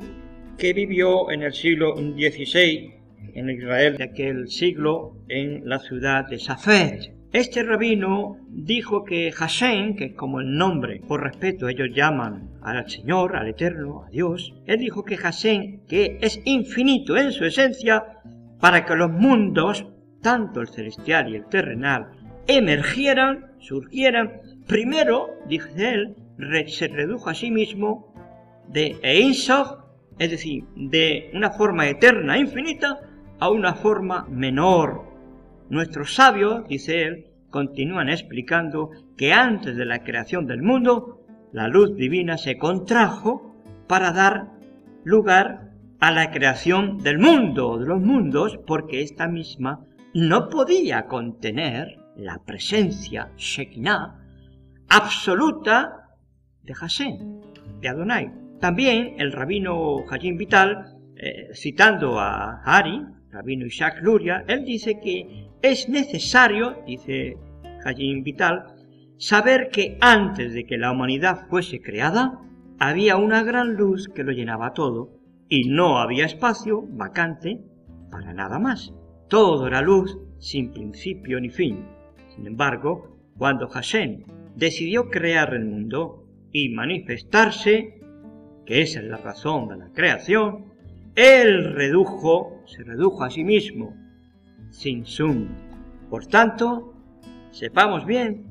que 0.57 0.73
vivió 0.73 1.31
en 1.31 1.43
el 1.43 1.53
siglo 1.53 1.95
XVI 1.95 3.01
en 3.33 3.49
Israel 3.49 3.97
de 3.97 4.03
aquel 4.03 4.47
siglo 4.47 5.15
en 5.27 5.67
la 5.67 5.79
ciudad 5.79 6.27
de 6.27 6.39
Safed. 6.39 7.21
Este 7.31 7.63
rabino 7.63 8.37
dijo 8.49 9.05
que 9.05 9.31
Hashem, 9.31 9.95
que 9.95 10.05
es 10.05 10.13
como 10.15 10.41
el 10.41 10.53
nombre, 10.57 10.99
por 11.07 11.23
respeto 11.23 11.69
ellos 11.69 11.89
llaman 11.95 12.49
al 12.61 12.89
Señor, 12.89 13.37
al 13.37 13.47
Eterno, 13.47 14.03
a 14.05 14.09
Dios, 14.09 14.53
él 14.65 14.79
dijo 14.79 15.05
que 15.05 15.15
Hashem, 15.15 15.85
que 15.87 16.19
es 16.21 16.41
infinito 16.43 17.15
en 17.15 17.31
su 17.31 17.45
esencia, 17.45 18.03
para 18.59 18.85
que 18.85 18.95
los 18.95 19.09
mundos, 19.09 19.87
tanto 20.21 20.59
el 20.59 20.67
celestial 20.67 21.31
y 21.31 21.37
el 21.37 21.45
terrenal, 21.45 22.09
emergieran, 22.57 23.53
surgieran, 23.59 24.41
primero, 24.67 25.29
dice 25.47 25.89
él, 25.89 26.15
se 26.67 26.87
redujo 26.87 27.29
a 27.29 27.33
sí 27.33 27.51
mismo 27.51 28.13
de 28.67 28.97
Einsof, 29.03 29.73
es 30.17 30.31
decir, 30.31 30.63
de 30.75 31.31
una 31.33 31.51
forma 31.51 31.87
eterna, 31.87 32.37
infinita, 32.37 32.99
a 33.39 33.49
una 33.49 33.73
forma 33.73 34.27
menor. 34.29 35.03
Nuestros 35.69 36.13
sabios, 36.15 36.67
dice 36.67 37.03
él, 37.03 37.27
continúan 37.49 38.09
explicando 38.09 38.91
que 39.17 39.33
antes 39.33 39.75
de 39.75 39.85
la 39.85 40.03
creación 40.03 40.47
del 40.47 40.61
mundo, 40.61 41.25
la 41.51 41.67
luz 41.67 41.95
divina 41.95 42.37
se 42.37 42.57
contrajo 42.57 43.55
para 43.87 44.11
dar 44.11 44.51
lugar 45.03 45.71
a 45.99 46.11
la 46.11 46.31
creación 46.31 46.97
del 46.99 47.19
mundo, 47.19 47.77
de 47.77 47.85
los 47.85 48.01
mundos, 48.01 48.59
porque 48.65 49.01
esta 49.01 49.27
misma 49.27 49.85
no 50.13 50.49
podía 50.49 51.07
contener 51.07 52.00
la 52.23 52.39
presencia 52.43 53.31
Shekinah 53.35 54.19
absoluta 54.89 56.09
de 56.63 56.73
Hashem, 56.73 57.41
de 57.79 57.87
Adonai. 57.87 58.31
También 58.59 59.15
el 59.17 59.31
rabino 59.31 60.05
Hajim 60.09 60.37
Vital, 60.37 60.97
eh, 61.15 61.49
citando 61.53 62.19
a 62.19 62.61
Hari, 62.63 63.05
rabino 63.31 63.65
Isaac 63.65 63.99
Luria, 64.01 64.43
él 64.47 64.65
dice 64.65 64.99
que 64.99 65.49
es 65.61 65.89
necesario, 65.89 66.83
dice 66.85 67.37
Hajim 67.83 68.23
Vital, 68.23 68.65
saber 69.17 69.69
que 69.69 69.97
antes 70.01 70.53
de 70.53 70.65
que 70.65 70.77
la 70.77 70.91
humanidad 70.91 71.47
fuese 71.49 71.81
creada, 71.81 72.39
había 72.79 73.17
una 73.17 73.43
gran 73.43 73.75
luz 73.75 74.09
que 74.09 74.23
lo 74.23 74.31
llenaba 74.31 74.73
todo 74.73 75.19
y 75.47 75.69
no 75.69 75.99
había 75.99 76.25
espacio 76.25 76.83
vacante 76.87 77.61
para 78.09 78.33
nada 78.33 78.57
más. 78.59 78.93
Todo 79.27 79.67
era 79.67 79.81
luz 79.81 80.17
sin 80.39 80.71
principio 80.71 81.39
ni 81.39 81.49
fin. 81.49 81.85
Sin 82.41 82.47
embargo, 82.47 83.19
cuando 83.37 83.67
Hashem 83.67 84.23
decidió 84.55 85.11
crear 85.11 85.53
el 85.53 85.63
mundo 85.63 86.25
y 86.51 86.69
manifestarse, 86.69 88.01
que 88.65 88.81
esa 88.81 88.99
es 88.99 89.05
la 89.05 89.17
razón 89.17 89.67
de 89.67 89.77
la 89.77 89.89
creación, 89.89 90.65
él 91.13 91.75
redujo, 91.75 92.63
se 92.65 92.83
redujo 92.83 93.23
a 93.23 93.29
sí 93.29 93.43
mismo, 93.43 93.95
sin 94.71 95.05
sum. 95.05 95.49
Por 96.09 96.25
tanto, 96.25 96.95
sepamos 97.51 98.07
bien 98.07 98.47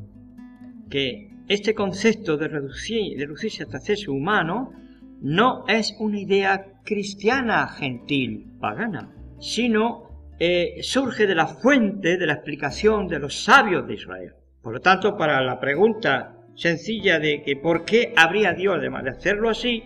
que 0.88 1.32
este 1.48 1.74
concepto 1.74 2.36
de, 2.36 2.46
reducir, 2.46 3.18
de 3.18 3.26
reducirse 3.26 3.64
hasta 3.64 3.80
ser 3.80 4.08
humano 4.08 4.72
no 5.20 5.64
es 5.66 5.96
una 5.98 6.20
idea 6.20 6.80
cristiana 6.84 7.66
gentil, 7.66 8.52
pagana, 8.60 9.12
sino 9.40 10.09
eh, 10.40 10.78
surge 10.82 11.26
de 11.26 11.34
la 11.34 11.46
fuente 11.46 12.16
de 12.16 12.26
la 12.26 12.32
explicación 12.32 13.06
de 13.06 13.18
los 13.18 13.44
sabios 13.44 13.86
de 13.86 13.94
Israel. 13.94 14.32
Por 14.62 14.72
lo 14.72 14.80
tanto, 14.80 15.16
para 15.16 15.40
la 15.42 15.60
pregunta 15.60 16.36
sencilla 16.54 17.18
de 17.18 17.42
que 17.42 17.56
por 17.56 17.84
qué 17.84 18.12
habría 18.16 18.54
Dios 18.54 18.76
además 18.78 19.04
de 19.04 19.10
hacerlo 19.10 19.50
así, 19.50 19.84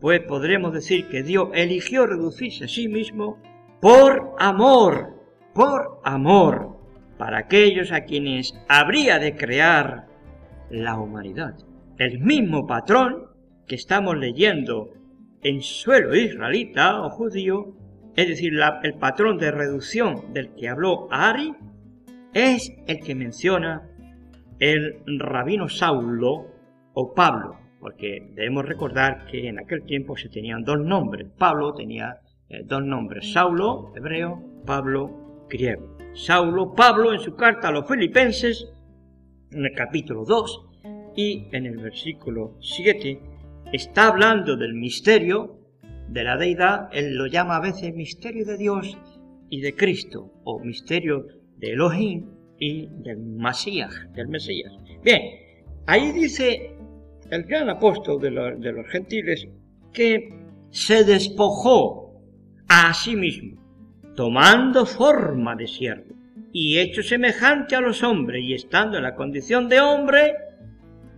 pues 0.00 0.20
podremos 0.20 0.72
decir 0.72 1.08
que 1.08 1.22
Dios 1.22 1.48
eligió 1.52 2.06
reducirse 2.06 2.64
a 2.64 2.68
sí 2.68 2.88
mismo 2.88 3.42
por 3.80 4.36
amor, 4.38 5.20
por 5.52 6.00
amor, 6.04 6.78
para 7.18 7.38
aquellos 7.38 7.92
a 7.92 8.04
quienes 8.04 8.54
habría 8.68 9.18
de 9.18 9.36
crear 9.36 10.06
la 10.70 10.98
humanidad. 10.98 11.56
El 11.98 12.20
mismo 12.20 12.66
patrón 12.66 13.26
que 13.66 13.74
estamos 13.74 14.16
leyendo 14.16 14.90
en 15.42 15.60
suelo 15.60 16.14
israelita 16.14 17.02
o 17.02 17.10
judío, 17.10 17.75
es 18.16 18.28
decir, 18.28 18.52
el 18.82 18.94
patrón 18.94 19.38
de 19.38 19.50
reducción 19.50 20.32
del 20.32 20.54
que 20.54 20.68
habló 20.68 21.08
Ari, 21.10 21.54
es 22.32 22.72
el 22.86 23.00
que 23.00 23.14
menciona 23.14 23.88
el 24.58 25.02
rabino 25.18 25.68
Saulo 25.68 26.46
o 26.94 27.14
Pablo 27.14 27.66
porque 27.86 28.32
debemos 28.34 28.66
recordar 28.66 29.26
que 29.26 29.48
en 29.48 29.60
aquel 29.60 29.84
tiempo 29.84 30.16
se 30.16 30.28
tenían 30.28 30.64
dos 30.64 30.80
nombres. 30.80 31.28
Pablo 31.38 31.72
tenía 31.72 32.18
eh, 32.48 32.62
dos 32.64 32.84
nombres, 32.84 33.32
Saulo, 33.32 33.92
hebreo, 33.94 34.42
Pablo, 34.66 35.46
griego. 35.48 35.96
Saulo, 36.12 36.74
Pablo, 36.74 37.12
en 37.12 37.20
su 37.20 37.36
carta 37.36 37.68
a 37.68 37.70
los 37.70 37.86
filipenses, 37.86 38.68
en 39.52 39.66
el 39.66 39.72
capítulo 39.72 40.24
2 40.24 40.66
y 41.14 41.46
en 41.52 41.66
el 41.66 41.76
versículo 41.76 42.56
7, 42.60 43.20
está 43.72 44.08
hablando 44.08 44.56
del 44.56 44.74
misterio 44.74 45.60
de 46.08 46.24
la 46.24 46.36
deidad, 46.36 46.88
él 46.92 47.14
lo 47.14 47.26
llama 47.26 47.56
a 47.56 47.60
veces 47.60 47.94
misterio 47.94 48.44
de 48.44 48.56
Dios 48.56 48.96
y 49.50 49.60
de 49.60 49.74
Cristo, 49.74 50.32
o 50.44 50.58
misterio 50.60 51.26
de 51.56 51.72
Elohim 51.72 52.30
y 52.58 52.86
del 53.02 53.18
Masías, 53.18 53.94
del 54.14 54.28
Mesías. 54.28 54.72
Bien, 55.02 55.22
ahí 55.86 56.12
dice 56.12 56.76
el 57.30 57.42
gran 57.44 57.68
apóstol 57.68 58.20
de, 58.20 58.30
los 58.30 58.86
gentiles, 58.88 59.48
que 59.92 60.32
se 60.70 61.04
despojó 61.04 62.20
a 62.68 62.92
sí 62.94 63.16
mismo, 63.16 63.62
tomando 64.14 64.86
forma 64.86 65.56
de 65.56 65.66
siervo, 65.66 66.14
y 66.52 66.78
hecho 66.78 67.02
semejante 67.02 67.76
a 67.76 67.80
los 67.80 68.02
hombres, 68.02 68.42
y 68.42 68.54
estando 68.54 68.96
en 68.96 69.02
la 69.02 69.14
condición 69.14 69.68
de 69.68 69.80
hombre, 69.80 70.34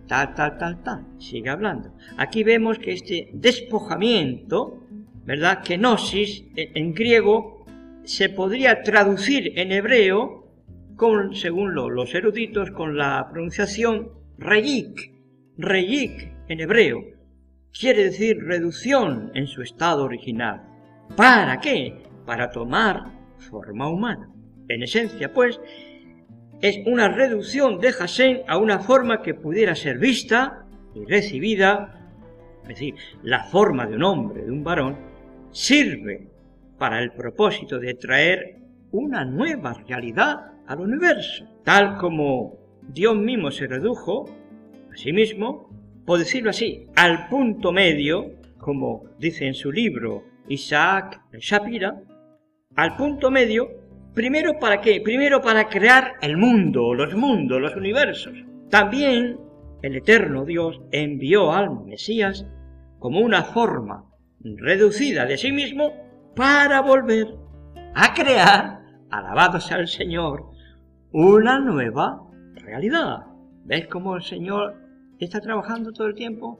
tal, 0.09 0.33
tal, 0.33 0.57
tal, 0.57 0.83
tal, 0.83 1.05
sigue 1.19 1.49
hablando. 1.49 1.93
Aquí 2.17 2.43
vemos 2.43 2.79
que 2.79 2.91
este 2.91 3.29
despojamiento, 3.31 4.83
¿verdad? 5.23 5.63
Kenosis, 5.63 6.43
en 6.55 6.93
griego, 6.93 7.65
se 8.03 8.27
podría 8.27 8.81
traducir 8.81 9.57
en 9.57 9.71
hebreo, 9.71 10.47
con, 10.97 11.33
según 11.33 11.75
los 11.75 12.13
eruditos, 12.13 12.71
con 12.71 12.97
la 12.97 13.29
pronunciación 13.31 14.09
reyik, 14.37 15.13
Reyik 15.57 16.33
en 16.47 16.59
hebreo 16.61 17.19
quiere 17.77 18.05
decir 18.05 18.37
reducción 18.43 19.31
en 19.35 19.47
su 19.47 19.61
estado 19.61 20.03
original. 20.03 20.61
¿Para 21.15 21.59
qué? 21.59 22.03
Para 22.25 22.49
tomar 22.49 23.11
forma 23.37 23.89
humana. 23.89 24.29
En 24.67 24.83
esencia, 24.83 25.33
pues, 25.33 25.59
es 26.61 26.79
una 26.85 27.09
reducción 27.09 27.79
de 27.79 27.91
Hashem 27.91 28.39
a 28.47 28.57
una 28.57 28.79
forma 28.79 29.21
que 29.21 29.33
pudiera 29.33 29.75
ser 29.75 29.97
vista 29.97 30.65
y 30.93 31.05
recibida, 31.05 32.09
es 32.63 32.69
decir, 32.69 32.95
la 33.23 33.43
forma 33.45 33.85
de 33.87 33.95
un 33.95 34.03
hombre, 34.03 34.43
de 34.43 34.51
un 34.51 34.63
varón, 34.63 34.97
sirve 35.51 36.27
para 36.77 36.99
el 37.01 37.11
propósito 37.11 37.79
de 37.79 37.93
traer 37.93 38.57
una 38.91 39.25
nueva 39.25 39.73
realidad 39.87 40.53
al 40.67 40.81
universo, 40.81 41.45
tal 41.63 41.97
como 41.97 42.57
Dios 42.81 43.15
mismo 43.15 43.51
se 43.51 43.67
redujo 43.67 44.25
Asimismo, 44.93 45.69
por 46.05 46.19
decirlo 46.19 46.49
así, 46.49 46.87
al 46.95 47.29
punto 47.29 47.71
medio, 47.71 48.33
como 48.57 49.05
dice 49.17 49.47
en 49.47 49.53
su 49.53 49.71
libro 49.71 50.23
Isaac 50.47 51.21
Shapira, 51.33 52.01
al 52.75 52.97
punto 52.97 53.31
medio, 53.31 53.69
primero 54.13 54.59
para 54.59 54.81
qué? 54.81 55.01
Primero 55.01 55.41
para 55.41 55.69
crear 55.69 56.13
el 56.21 56.37
mundo, 56.37 56.93
los 56.93 57.15
mundos, 57.15 57.61
los 57.61 57.75
universos. 57.75 58.33
También 58.69 59.39
el 59.81 59.95
eterno 59.95 60.45
Dios 60.45 60.81
envió 60.91 61.53
al 61.53 61.85
Mesías 61.85 62.45
como 62.99 63.19
una 63.19 63.43
forma 63.43 64.05
reducida 64.43 65.25
de 65.25 65.37
sí 65.37 65.51
mismo 65.51 65.93
para 66.35 66.81
volver 66.81 67.27
a 67.95 68.13
crear, 68.13 68.81
alabados 69.09 69.71
al 69.71 69.87
Señor, 69.87 70.45
una 71.11 71.59
nueva 71.59 72.21
realidad. 72.55 73.25
¿Ves 73.65 73.87
cómo 73.87 74.15
el 74.15 74.23
Señor 74.23 74.75
está 75.19 75.41
trabajando 75.41 75.91
todo 75.91 76.07
el 76.07 76.15
tiempo? 76.15 76.59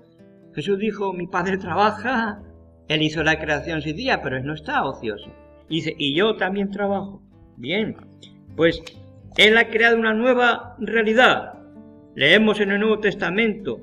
Jesús 0.53 0.79
dijo, 0.79 1.13
mi 1.13 1.27
Padre 1.27 1.57
trabaja, 1.57 2.41
Él 2.87 3.01
hizo 3.03 3.23
la 3.23 3.39
creación 3.39 3.81
sin 3.81 3.95
día, 3.95 4.21
pero 4.21 4.37
Él 4.37 4.45
no 4.45 4.53
está 4.53 4.83
ocioso. 4.83 5.31
Dice, 5.69 5.95
y 5.97 6.15
yo 6.15 6.35
también 6.35 6.71
trabajo. 6.71 7.21
Bien, 7.59 7.97
pues 8.55 8.81
Él 9.35 9.57
ha 9.57 9.67
creado 9.67 9.97
una 9.97 10.13
nueva 10.13 10.77
realidad. 10.79 11.55
Leemos 12.15 12.61
en 12.61 12.71
el 12.71 12.79
Nuevo 12.79 12.99
Testamento 12.99 13.81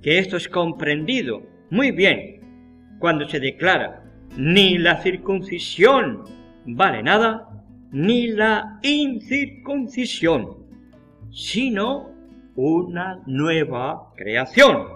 que 0.00 0.18
esto 0.20 0.36
es 0.36 0.48
comprendido 0.48 1.42
muy 1.70 1.90
bien 1.90 2.96
cuando 3.00 3.28
se 3.28 3.40
declara, 3.40 4.04
ni 4.36 4.78
la 4.78 5.02
circuncisión 5.02 6.22
vale 6.66 7.02
nada, 7.02 7.48
ni 7.90 8.28
la 8.28 8.78
incircuncisión, 8.84 10.58
sino 11.32 12.10
una 12.54 13.20
nueva 13.26 14.12
creación. 14.16 14.86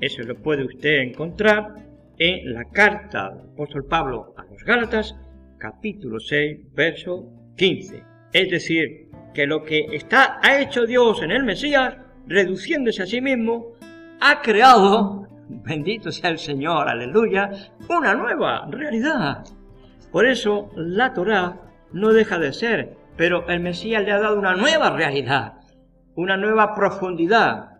Eso 0.00 0.22
lo 0.24 0.34
puede 0.42 0.64
usted 0.64 1.02
encontrar 1.02 1.74
en 2.18 2.52
la 2.52 2.64
carta 2.64 3.30
del 3.30 3.50
apóstol 3.52 3.86
Pablo 3.86 4.34
a 4.36 4.44
los 4.44 4.64
Gálatas, 4.64 5.14
capítulo 5.58 6.18
6, 6.18 6.74
verso 6.74 7.39
15. 7.60 8.02
Es 8.32 8.50
decir, 8.50 9.10
que 9.34 9.46
lo 9.46 9.62
que 9.62 9.86
está, 9.92 10.40
ha 10.42 10.60
hecho 10.60 10.86
Dios 10.86 11.20
en 11.20 11.30
el 11.30 11.44
Mesías, 11.44 11.94
reduciéndose 12.26 13.02
a 13.02 13.06
sí 13.06 13.20
mismo, 13.20 13.72
ha 14.18 14.40
creado, 14.40 15.28
bendito 15.46 16.10
sea 16.10 16.30
el 16.30 16.38
Señor, 16.38 16.88
aleluya, 16.88 17.50
una 17.90 18.14
nueva 18.14 18.66
realidad. 18.70 19.44
Por 20.10 20.24
eso 20.24 20.70
la 20.74 21.12
Torá 21.12 21.60
no 21.92 22.14
deja 22.14 22.38
de 22.38 22.54
ser 22.54 22.96
pero 23.20 23.46
el 23.50 23.60
Mesías 23.60 24.02
le 24.02 24.12
ha 24.12 24.18
dado 24.18 24.38
una 24.38 24.56
nueva 24.56 24.96
realidad, 24.96 25.52
una 26.14 26.38
nueva 26.38 26.74
profundidad. 26.74 27.72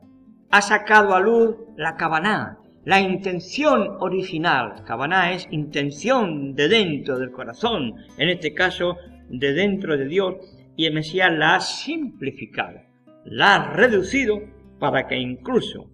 Ha 0.51 0.61
sacado 0.61 1.15
a 1.15 1.21
luz 1.21 1.57
la 1.79 1.97
cabaná, 1.97 2.59
la 2.85 3.01
intención 3.01 3.97
original. 4.01 4.83
Cabaná 4.85 5.33
es 5.33 5.49
intención 5.51 6.55
de 6.55 6.69
dentro 6.69 7.19
del 7.19 7.31
corazón, 7.31 7.95
en 8.19 8.29
este 8.29 8.53
caso 8.53 8.99
de 9.31 9.53
dentro 9.53 9.97
de 9.97 10.07
Dios, 10.07 10.35
y 10.77 10.87
el 10.87 10.95
Mesías 10.95 11.33
la 11.33 11.57
ha 11.57 11.61
simplificado, 11.61 12.81
la 13.25 13.55
ha 13.55 13.73
reducido 13.75 14.41
para 14.79 15.07
que 15.07 15.17
incluso 15.17 15.91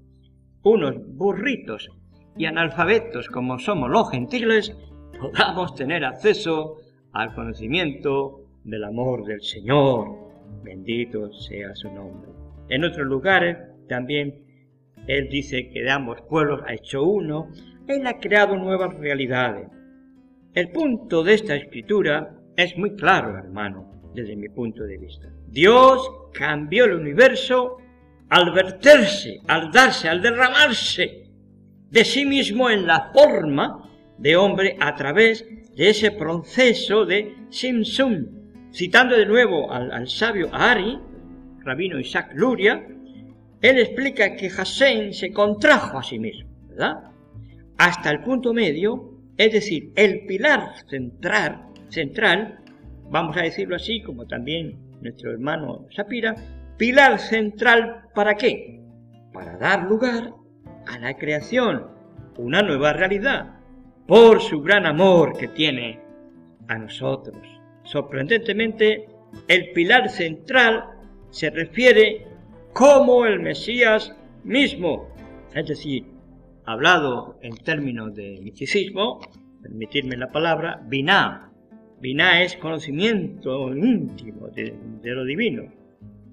unos 0.62 0.94
burritos 1.16 1.90
y 2.36 2.46
analfabetos 2.46 3.28
como 3.28 3.58
somos 3.58 3.90
los 3.90 4.10
gentiles 4.10 4.76
podamos 5.18 5.74
tener 5.74 6.04
acceso 6.04 6.76
al 7.12 7.34
conocimiento 7.34 8.46
del 8.64 8.84
amor 8.84 9.24
del 9.24 9.42
Señor. 9.42 10.26
Bendito 10.62 11.32
sea 11.32 11.74
su 11.74 11.90
nombre. 11.90 12.30
En 12.68 12.84
otros 12.84 13.06
lugares 13.06 13.56
también 13.88 14.44
Él 15.06 15.28
dice 15.30 15.68
que 15.70 15.82
de 15.82 15.90
ambos 15.90 16.20
pueblos 16.22 16.60
ha 16.66 16.74
hecho 16.74 17.04
uno. 17.04 17.48
Él 17.86 18.06
ha 18.06 18.18
creado 18.18 18.56
nuevas 18.56 18.96
realidades. 18.98 19.68
El 20.54 20.70
punto 20.70 21.22
de 21.22 21.34
esta 21.34 21.54
escritura 21.54 22.34
es 22.56 22.76
muy 22.76 22.96
claro, 22.96 23.36
hermano, 23.36 23.90
desde 24.14 24.36
mi 24.36 24.48
punto 24.48 24.84
de 24.84 24.98
vista. 24.98 25.28
Dios 25.48 26.10
cambió 26.32 26.84
el 26.84 26.94
universo 26.94 27.78
al 28.28 28.52
verterse, 28.52 29.40
al 29.46 29.70
darse, 29.70 30.08
al 30.08 30.22
derramarse 30.22 31.26
de 31.90 32.04
sí 32.04 32.24
mismo 32.24 32.68
en 32.70 32.86
la 32.86 33.10
forma 33.12 33.88
de 34.18 34.36
hombre 34.36 34.76
a 34.80 34.94
través 34.94 35.46
de 35.74 35.90
ese 35.90 36.10
proceso 36.10 37.04
de 37.04 37.34
Simsum. 37.50 38.26
Citando 38.72 39.16
de 39.16 39.26
nuevo 39.26 39.70
al, 39.70 40.08
sabio 40.08 40.48
Ari, 40.52 40.98
rabino 41.60 41.98
Isaac 41.98 42.32
Luria, 42.34 42.86
él 43.60 43.78
explica 43.78 44.36
que 44.36 44.48
Hassan 44.48 45.12
se 45.12 45.32
contrajo 45.32 45.98
a 45.98 46.02
sí 46.02 46.18
mismo, 46.18 46.50
¿verdad? 46.68 47.10
Hasta 47.78 48.10
el 48.10 48.20
punto 48.20 48.52
medio, 48.52 49.14
es 49.36 49.52
decir, 49.52 49.92
el 49.96 50.26
pilar 50.26 50.74
central, 50.88 51.65
central, 51.88 52.58
vamos 53.10 53.36
a 53.36 53.42
decirlo 53.42 53.76
así, 53.76 54.02
como 54.02 54.26
también 54.26 54.78
nuestro 55.00 55.32
hermano 55.32 55.86
Sapira, 55.90 56.34
pilar 56.76 57.18
central 57.18 58.08
para 58.14 58.34
qué? 58.36 58.80
Para 59.32 59.56
dar 59.56 59.84
lugar 59.84 60.32
a 60.86 60.98
la 60.98 61.14
creación, 61.16 61.86
una 62.38 62.62
nueva 62.62 62.92
realidad, 62.92 63.56
por 64.06 64.40
su 64.40 64.62
gran 64.62 64.86
amor 64.86 65.36
que 65.36 65.48
tiene 65.48 66.00
a 66.68 66.78
nosotros. 66.78 67.46
Sorprendentemente, 67.84 69.06
el 69.48 69.72
pilar 69.72 70.08
central 70.08 70.84
se 71.30 71.50
refiere 71.50 72.26
como 72.72 73.26
el 73.26 73.40
Mesías 73.40 74.14
mismo, 74.44 75.08
es 75.54 75.66
decir, 75.66 76.06
hablado 76.64 77.38
en 77.42 77.56
términos 77.56 78.14
de 78.14 78.38
misticismo, 78.42 79.20
permitirme 79.62 80.16
la 80.16 80.30
palabra, 80.30 80.80
Binah. 80.86 81.45
Binah 82.06 82.44
es 82.44 82.54
conocimiento 82.58 83.74
íntimo 83.74 84.46
de, 84.50 84.76
lo 85.02 85.24
divino. 85.24 85.64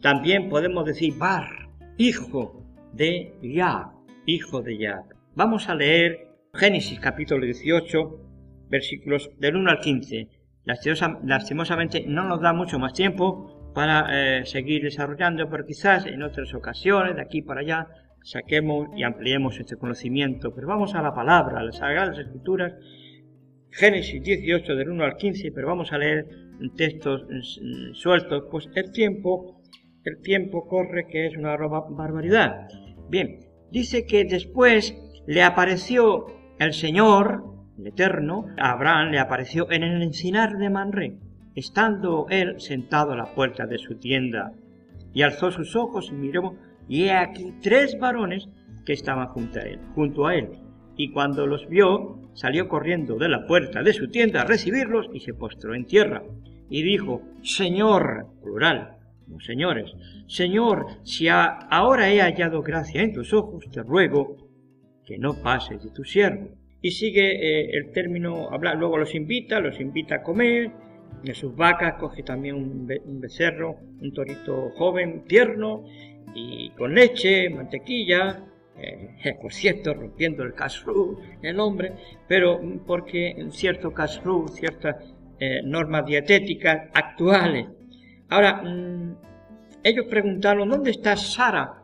También 0.01 0.47
podemos 0.47 0.86
decir 0.86 1.15
Bar, 1.17 1.67
hijo 1.97 2.63
de 2.93 3.34
Yah, 3.41 3.91
hijo 4.28 4.61
de 4.61 4.78
Yah. 4.78 5.01
Vamos 5.34 5.69
a 5.69 5.74
leer 5.74 6.28
Génesis 6.53 6.99
capítulo 6.99 7.43
18, 7.43 8.19
versículos 8.69 9.32
del 9.39 9.55
1 9.55 9.71
al 9.71 9.80
15. 9.80 10.30
Lastimosamente 11.24 12.05
no 12.05 12.24
nos 12.26 12.39
da 12.39 12.53
mucho 12.53 12.78
más 12.78 12.93
tiempo 12.93 13.71
para 13.74 14.41
eh, 14.41 14.45
seguir 14.45 14.84
desarrollando, 14.84 15.49
pero 15.49 15.65
quizás 15.65 16.05
en 16.05 16.21
otras 16.21 16.53
ocasiones, 16.53 17.15
de 17.15 17.24
aquí 17.24 17.41
para 17.41 17.61
allá, 17.61 17.88
saquemos 18.21 18.89
y 18.95 19.01
ampliemos 19.01 19.59
este 19.59 19.76
conocimiento. 19.78 20.53
Pero 20.53 20.67
vamos 20.67 20.93
a 20.93 21.01
la 21.01 21.15
palabra, 21.15 21.61
a 21.61 21.63
las 21.63 21.78
Sagradas 21.78 22.19
Escrituras, 22.19 22.76
Génesis 23.74 24.21
18 24.21 24.76
del 24.76 24.89
1 24.89 25.03
al 25.03 25.17
15, 25.17 25.51
pero 25.51 25.67
vamos 25.67 25.91
a 25.91 25.97
leer 25.97 26.28
textos 26.76 27.26
mm, 27.28 27.93
sueltos, 27.93 28.43
pues 28.51 28.69
el 28.76 28.91
tiempo, 28.91 29.61
el 30.03 30.21
tiempo 30.21 30.67
corre 30.67 31.07
que 31.07 31.26
es 31.26 31.36
una 31.36 31.57
barbaridad. 31.57 32.67
Bien, 33.09 33.39
dice 33.71 34.05
que 34.05 34.26
después 34.26 34.95
le 35.26 35.41
apareció 35.41 36.28
el 36.59 36.74
Señor, 36.74 37.43
el 37.80 37.88
Eterno, 37.88 38.45
a 38.57 38.74
Abraham 38.74 39.09
le 39.09 39.19
apareció 39.19 39.71
en 39.71 39.82
el 39.82 40.03
encinar 40.03 40.57
de 40.57 40.69
Manré, 40.69 41.17
estando 41.55 42.28
él 42.30 42.59
sentado 42.59 43.13
a 43.13 43.17
la 43.17 43.34
puerta 43.34 43.65
de 43.65 43.80
su 43.80 43.95
tienda, 43.95 44.53
y 45.13 45.24
alzó 45.24 45.49
sus 45.49 45.76
ojos 45.76 46.09
y 46.11 46.13
miró, 46.13 46.55
y 46.88 47.05
he 47.05 47.13
aquí 47.13 47.55
tres 47.63 47.97
varones 47.99 48.49
que 48.86 48.93
estaban 48.93 49.30
junto 49.30 49.59
a 49.59 49.63
él, 49.63 49.80
junto 49.95 50.28
a 50.28 50.36
él. 50.36 50.62
Y 50.96 51.12
cuando 51.12 51.48
los 51.48 51.68
vio, 51.70 52.20
salió 52.34 52.68
corriendo 52.68 53.18
de 53.18 53.30
la 53.30 53.48
puerta 53.48 53.82
de 53.82 53.94
su 53.94 54.10
tienda 54.10 54.41
a 54.41 54.46
recibirlos 54.46 55.08
y 55.14 55.20
se 55.20 55.34
postró 55.34 55.74
en 55.76 55.86
tierra. 55.86 56.24
Y 56.70 56.84
dijo, 56.84 57.22
Señor, 57.41 58.28
plural, 58.41 58.98
no 59.28 59.39
señores, 59.39 59.91
Señor, 60.28 60.86
si 61.04 61.28
ahora 61.30 62.12
he 62.12 62.20
hallado 62.20 62.62
gracia 62.62 63.02
en 63.02 63.14
tus 63.14 63.34
ojos, 63.34 63.66
te 63.72 63.82
ruego 63.84 64.38
que 65.06 65.18
no 65.18 65.41
pases 65.41 65.84
de 65.84 65.91
tu 65.91 66.04
siervo. 66.04 66.50
Y 66.82 66.91
sigue 66.91 67.36
eh, 67.36 67.70
el 67.74 67.91
término, 67.91 68.50
hablar, 68.52 68.78
luego 68.78 68.98
los 68.98 69.16
invita, 69.16 69.60
los 69.60 69.80
invita 69.80 70.16
a 70.16 70.24
comer, 70.24 70.72
de 71.24 71.34
sus 71.34 71.56
vacas 71.56 71.96
coge 71.96 72.24
también 72.24 72.56
un, 72.56 72.88
becerro, 73.22 73.78
un 74.02 74.14
torito 74.14 74.72
joven, 74.72 75.24
tierno, 75.26 75.86
y 76.36 76.72
con 76.72 76.94
leche, 76.94 77.50
mantequilla, 77.50 78.44
eh, 78.84 79.38
por 79.42 79.54
cierto, 79.54 79.94
rompiendo 79.94 80.44
el 80.44 80.54
kashrú, 80.54 81.20
el 81.42 81.60
hombre, 81.60 81.94
pero 82.28 82.60
porque 82.86 83.30
en 83.30 83.52
cierto 83.52 83.92
kashrú, 83.92 84.48
ciertas 84.50 84.96
eh, 85.40 85.62
normas 85.64 86.06
dietéticas 86.06 86.90
actuales. 86.94 87.68
Ahora, 88.30 88.62
mm, 88.62 89.16
ellos 89.84 90.06
preguntaron, 90.10 90.70
¿dónde 90.70 90.92
está 90.92 91.16
Sara? 91.16 91.82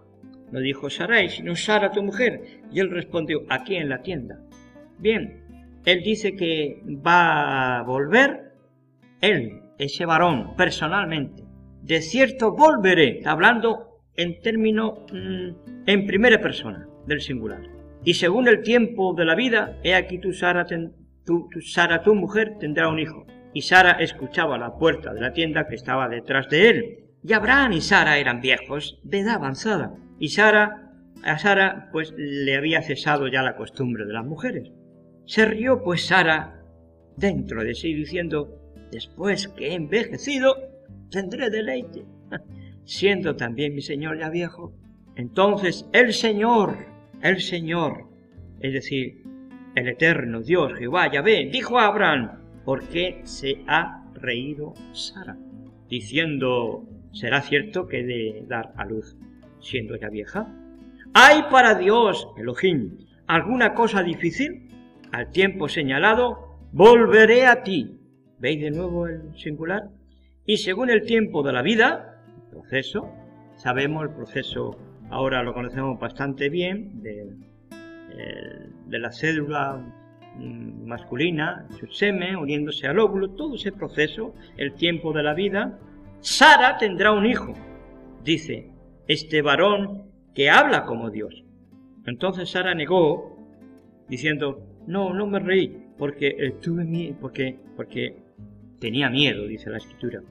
No 0.52 0.60
dijo 0.60 0.90
Sarai, 0.90 1.30
sino 1.30 1.56
Sara 1.56 1.92
tu 1.92 2.02
mujer. 2.04 2.62
Y 2.72 2.80
él 2.80 2.90
respondió, 2.90 3.44
aquí 3.50 3.76
en 3.76 3.90
la 3.90 4.02
tienda. 4.02 4.40
Bien, 4.98 5.44
él 5.86 6.04
dice 6.04 6.36
que 6.36 6.82
va 6.86 7.80
a 7.80 7.84
volver, 7.84 8.54
él, 9.22 9.62
ese 9.78 10.06
varón, 10.06 10.56
personalmente. 10.56 11.44
De 11.82 12.02
cierto 12.02 12.52
volveré, 12.52 13.22
hablando 13.26 14.02
en 14.16 14.42
término, 14.42 15.06
mm, 15.14 15.50
en 15.86 16.06
primera 16.06 16.40
persona, 16.42 16.89
del 17.10 17.22
singular. 17.22 17.62
Y 18.06 18.14
según 18.14 18.48
el 18.48 18.62
tiempo 18.62 19.14
de 19.14 19.26
la 19.26 19.36
vida, 19.36 19.78
he 19.84 19.94
aquí 19.94 20.20
tu 20.20 20.32
Sara, 20.32 20.66
tu, 21.26 21.50
Sara, 21.62 22.02
tu 22.02 22.16
mujer, 22.16 22.58
tendrá 22.60 22.88
un 22.88 23.00
hijo. 23.00 23.26
Y 23.54 23.64
Sara 23.64 23.92
escuchaba 24.00 24.58
la 24.58 24.78
puerta 24.78 25.14
de 25.14 25.22
la 25.22 25.34
tienda 25.34 25.68
que 25.68 25.76
estaba 25.76 26.08
detrás 26.08 26.50
de 26.50 26.70
él. 26.70 27.00
Y 27.24 27.34
Abraham 27.34 27.74
y 27.74 27.82
Sara 27.82 28.18
eran 28.18 28.40
viejos, 28.40 29.00
de 29.04 29.20
edad 29.20 29.36
avanzada. 29.36 29.94
Y 30.18 30.30
Sara, 30.30 30.94
a 31.24 31.38
Sara, 31.38 31.90
pues 31.92 32.14
le 32.16 32.56
había 32.56 32.82
cesado 32.82 33.28
ya 33.28 33.44
la 33.44 33.58
costumbre 33.58 34.06
de 34.06 34.14
las 34.14 34.26
mujeres. 34.26 34.72
Se 35.26 35.46
rió 35.46 35.84
pues 35.84 36.06
Sara 36.06 36.64
dentro 37.18 37.64
de 37.64 37.76
sí 37.76 37.94
diciendo, 37.94 38.60
después 38.92 39.50
que 39.50 39.70
he 39.70 39.74
envejecido, 39.74 40.56
tendré 41.12 41.50
deleite, 41.50 42.06
siendo 42.86 43.36
también 43.36 43.76
mi 43.76 43.82
Señor 43.82 44.20
ya 44.20 44.30
viejo. 44.30 44.74
Entonces 45.16 45.86
el 45.92 46.14
Señor, 46.14 46.78
el 47.22 47.42
Señor, 47.42 48.08
es 48.60 48.74
decir, 48.74 49.24
el 49.76 49.88
eterno 49.88 50.42
Dios 50.42 50.74
Jehová 50.78 51.12
Yahvé, 51.12 51.50
dijo 51.52 51.80
a 51.80 51.88
Abraham, 51.88 52.40
¿por 52.66 52.88
qué 52.88 53.22
se 53.24 53.64
ha 53.68 54.06
reído 54.14 54.74
Sara? 54.94 55.38
Diciendo, 55.88 56.88
será 57.12 57.42
cierto 57.42 57.88
que 57.88 58.04
de 58.04 58.46
dar 58.48 58.74
a 58.78 58.86
luz 58.86 59.18
siendo 59.60 59.96
ya 59.96 60.10
vieja? 60.10 60.48
¿Hay 61.14 61.44
para 61.52 61.76
Dios, 61.76 62.28
Elohim, 62.38 62.98
alguna 63.28 63.74
cosa 63.74 64.04
difícil? 64.04 64.70
Al 65.12 65.32
tiempo 65.32 65.68
señalado, 65.68 66.60
volveré 66.72 67.48
a 67.48 67.64
ti. 67.64 68.00
¿Veis 68.38 68.62
de 68.62 68.72
nuevo 68.72 69.08
el 69.08 69.36
singular? 69.36 69.90
Y 70.46 70.58
según 70.58 70.90
el 70.90 71.06
tiempo 71.06 71.44
de 71.44 71.54
la 71.54 71.62
vida, 71.62 72.24
proceso, 72.52 73.10
sabemos 73.56 74.04
el 74.04 74.16
proceso, 74.16 74.78
ahora 75.10 75.44
lo 75.44 75.54
conocemos 75.54 76.00
bastante 76.00 76.50
bien, 76.50 77.02
de, 77.02 77.34
de 78.90 79.00
la 79.00 79.12
célula 79.12 79.82
mm, 80.38 80.86
masculina, 80.88 81.68
su 81.80 81.88
semen, 81.88 82.36
uniéndose 82.36 82.88
al 82.88 83.00
óvulo, 83.00 83.32
todo 83.32 83.56
ese 83.56 83.72
proceso, 83.72 84.34
el 84.58 84.74
tiempo 84.74 85.14
de 85.14 85.24
la 85.24 85.34
vida, 85.34 85.80
Sara 86.22 86.78
tendrá 86.78 87.12
un 87.12 87.26
hijo. 87.26 87.54
Dice, 88.24 88.72
este 89.08 89.42
varón 89.42 90.04
que 90.34 90.50
habla 90.50 90.86
como 90.86 91.10
Dios. 91.10 91.44
Entonces 92.06 92.50
Sara 92.50 92.74
negó, 92.74 93.38
diciendo, 94.08 94.66
no, 94.88 95.14
no 95.14 95.28
me 95.28 95.40
reí, 95.40 95.86
porque 95.98 96.56
tuve 96.62 96.84
miedo, 96.84 97.16
porque 97.20 98.18
tenía 98.80 99.10
miedo, 99.10 99.46
dice 99.46 99.70
la 99.70 99.78
escritura. 99.78 100.22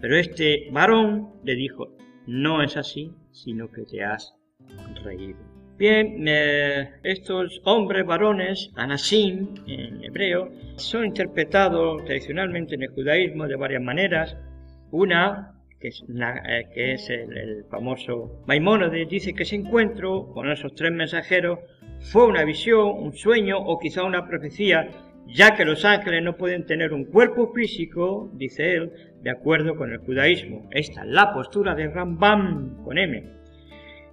Pero 0.00 0.16
este 0.16 0.68
varón 0.72 1.30
le 1.44 1.54
dijo, 1.54 1.94
no 2.26 2.62
es 2.62 2.76
así, 2.76 3.12
sino 3.32 3.70
que 3.70 3.82
te 3.82 4.02
has 4.04 4.34
reído. 5.04 5.38
Bien, 5.78 6.24
eh, 6.28 6.90
estos 7.04 7.62
hombres 7.64 8.04
varones, 8.04 8.70
anasim 8.76 9.54
en 9.66 10.04
hebreo, 10.04 10.50
son 10.76 11.06
interpretados 11.06 12.04
tradicionalmente 12.04 12.74
en 12.74 12.82
el 12.82 12.90
judaísmo 12.90 13.46
de 13.46 13.56
varias 13.56 13.82
maneras. 13.82 14.36
Una, 14.90 15.54
que 15.80 15.88
es, 15.88 16.04
eh, 16.06 16.68
que 16.74 16.92
es 16.92 17.08
el, 17.08 17.34
el, 17.34 17.64
famoso 17.70 18.42
Maimónides, 18.46 19.08
dice 19.08 19.32
que 19.32 19.44
ese 19.44 19.56
encuentro 19.56 20.30
con 20.34 20.50
esos 20.50 20.74
tres 20.74 20.92
mensajeros 20.92 21.60
fue 22.00 22.26
una 22.26 22.44
visión, 22.44 22.90
un 22.98 23.14
sueño 23.14 23.58
o 23.58 23.78
quizá 23.78 24.02
una 24.04 24.28
profecía, 24.28 24.90
ya 25.32 25.54
que 25.54 25.64
los 25.64 25.84
ángeles 25.84 26.22
no 26.22 26.36
pueden 26.36 26.66
tener 26.66 26.92
un 26.92 27.04
cuerpo 27.04 27.52
físico, 27.52 28.30
dice 28.34 28.74
él, 28.74 28.92
de 29.22 29.30
acuerdo 29.30 29.76
con 29.76 29.92
el 29.92 29.98
judaísmo. 29.98 30.68
Esta 30.70 31.02
es 31.02 31.08
la 31.08 31.32
postura 31.32 31.74
de 31.74 31.88
Rambam 31.88 32.82
con 32.84 32.98
M. 32.98 33.24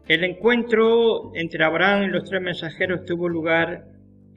El 0.07 0.23
encuentro 0.23 1.31
entre 1.35 1.63
Abraham 1.63 2.03
y 2.03 2.07
los 2.07 2.29
tres 2.29 2.41
mensajeros 2.41 3.05
tuvo 3.05 3.27
lugar 3.27 3.85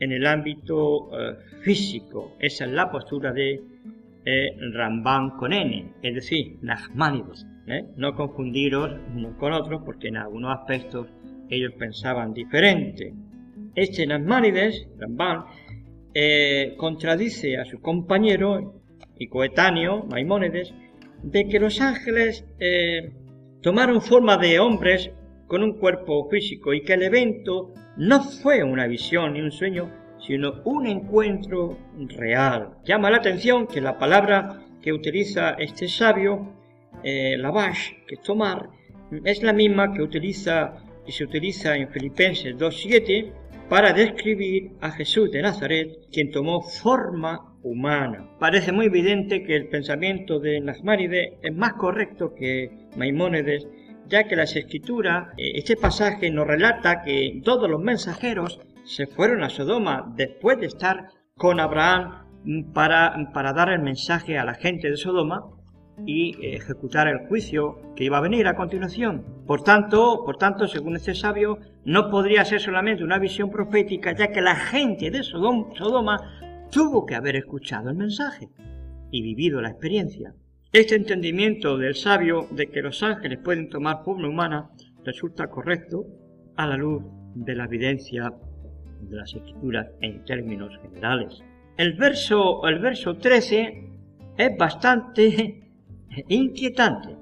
en 0.00 0.12
el 0.12 0.26
ámbito 0.26 1.10
eh, 1.12 1.36
físico. 1.60 2.36
Esa 2.40 2.64
es 2.64 2.70
la 2.72 2.90
postura 2.90 3.32
de 3.32 3.60
eh, 4.24 4.56
Rambam 4.72 5.36
con 5.36 5.52
N, 5.52 5.92
es 6.02 6.14
decir, 6.14 6.56
Nachmanides. 6.62 7.46
¿eh? 7.66 7.84
No 7.96 8.14
confundiros 8.14 8.98
unos 9.14 9.36
con 9.36 9.52
otros 9.52 9.82
porque 9.84 10.08
en 10.08 10.16
algunos 10.16 10.58
aspectos 10.58 11.06
ellos 11.50 11.72
pensaban 11.78 12.32
diferente. 12.32 13.12
Este 13.74 14.06
Nachmanides, 14.06 14.88
Rambam, 14.98 15.44
contradice 16.76 17.56
a 17.56 17.64
su 17.64 17.80
compañero 17.80 18.82
y 19.18 19.28
coetáneo, 19.28 20.04
Maimónides, 20.10 20.72
de 21.22 21.46
que 21.48 21.60
los 21.60 21.80
ángeles 21.80 22.44
tomaron 23.62 24.00
forma 24.00 24.36
de 24.36 24.58
hombres 24.58 25.10
con 25.46 25.62
un 25.62 25.78
cuerpo 25.78 26.28
físico 26.30 26.72
y 26.72 26.82
que 26.82 26.94
el 26.94 27.02
evento 27.02 27.74
no 27.96 28.22
fue 28.22 28.62
una 28.62 28.86
visión 28.86 29.32
ni 29.32 29.40
un 29.40 29.50
sueño, 29.50 29.90
sino 30.24 30.62
un 30.64 30.86
encuentro 30.86 31.76
real. 32.16 32.70
Llama 32.84 33.10
la 33.10 33.16
atención 33.16 33.66
que 33.66 33.80
la 33.80 33.98
palabra 33.98 34.62
que 34.80 34.92
utiliza 34.92 35.50
este 35.58 35.88
sabio, 35.88 36.54
eh, 37.02 37.36
lavash, 37.36 37.90
que 38.06 38.14
es 38.14 38.22
tomar, 38.22 38.68
es 39.24 39.42
la 39.42 39.52
misma 39.52 39.92
que 39.92 40.02
utiliza 40.02 40.84
y 41.06 41.12
se 41.12 41.24
utiliza 41.24 41.76
en 41.76 41.88
Filipenses 41.88 42.56
2.7 42.56 43.32
para 43.70 43.92
describir 43.92 44.72
a 44.80 44.90
Jesús 44.90 45.30
de 45.30 45.42
Nazaret, 45.42 46.08
quien 46.12 46.32
tomó 46.32 46.60
forma 46.60 47.54
humana. 47.62 48.28
Parece 48.40 48.72
muy 48.72 48.86
evidente 48.86 49.44
que 49.44 49.54
el 49.54 49.68
pensamiento 49.68 50.40
de 50.40 50.60
Nachmanides 50.60 51.34
es 51.40 51.54
más 51.54 51.74
correcto 51.74 52.34
que 52.34 52.88
Maimónides 52.96 53.68
ya 54.08 54.24
que 54.24 54.34
las 54.34 54.56
escrituras, 54.56 55.28
eh, 55.38 55.52
este 55.54 55.76
pasaje 55.76 56.32
nos 56.32 56.48
relata 56.48 57.02
que 57.02 57.40
todos 57.44 57.70
los 57.70 57.80
mensajeros 57.80 58.60
se 58.82 59.06
fueron 59.06 59.44
a 59.44 59.50
Sodoma 59.50 60.12
después 60.16 60.58
de 60.58 60.66
estar 60.66 61.10
con 61.36 61.60
Abraham 61.60 62.26
para, 62.74 63.14
para 63.32 63.52
dar 63.52 63.68
el 63.68 63.82
mensaje 63.82 64.36
a 64.36 64.44
la 64.44 64.54
gente 64.54 64.90
de 64.90 64.96
Sodoma 64.96 65.59
y 66.06 66.36
eh, 66.44 66.56
ejecutar 66.56 67.08
el 67.08 67.26
juicio 67.28 67.94
que 67.94 68.04
iba 68.04 68.18
a 68.18 68.22
venir 68.22 68.46
a 68.46 68.56
continuación. 68.56 69.24
Por 69.46 69.62
tanto, 69.62 70.22
por 70.24 70.36
tanto, 70.36 70.66
según 70.66 70.96
este 70.96 71.14
sabio, 71.14 71.58
no 71.84 72.10
podría 72.10 72.44
ser 72.44 72.60
solamente 72.60 73.04
una 73.04 73.18
visión 73.18 73.50
profética, 73.50 74.12
ya 74.12 74.30
que 74.30 74.40
la 74.40 74.56
gente 74.56 75.10
de 75.10 75.22
Sodoma 75.22 76.66
tuvo 76.70 77.06
que 77.06 77.14
haber 77.14 77.36
escuchado 77.36 77.90
el 77.90 77.96
mensaje 77.96 78.48
y 79.10 79.22
vivido 79.22 79.60
la 79.60 79.70
experiencia. 79.70 80.34
Este 80.72 80.94
entendimiento 80.94 81.76
del 81.76 81.94
sabio 81.94 82.46
de 82.52 82.68
que 82.68 82.82
los 82.82 83.02
ángeles 83.02 83.40
pueden 83.42 83.68
tomar 83.68 84.04
forma 84.04 84.28
humana 84.28 84.70
resulta 85.04 85.48
correcto 85.48 86.06
a 86.56 86.66
la 86.66 86.76
luz 86.76 87.02
de 87.34 87.54
la 87.54 87.64
evidencia 87.64 88.32
de 89.00 89.16
las 89.16 89.34
escrituras 89.34 89.88
en 90.00 90.24
términos 90.24 90.72
generales. 90.82 91.42
El 91.76 91.94
verso, 91.94 92.66
el 92.68 92.78
verso 92.78 93.16
13 93.16 93.88
es 94.36 94.56
bastante 94.56 95.69
inquietante, 96.28 97.16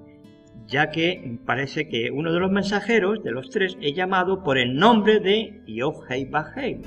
ya 0.67 0.91
que 0.91 1.39
parece 1.45 1.89
que 1.89 2.11
uno 2.11 2.33
de 2.33 2.41
los 2.41 2.51
mensajeros 2.51 3.23
de 3.23 3.33
los 3.33 3.51
tres 3.51 3.77
es 3.81 3.95
llamado 3.95 4.43
por 4.43 4.59
el 4.59 4.75
nombre 4.75 5.21
de 5.21 5.63
Yohei 5.67 6.25
Bahei, 6.25 6.81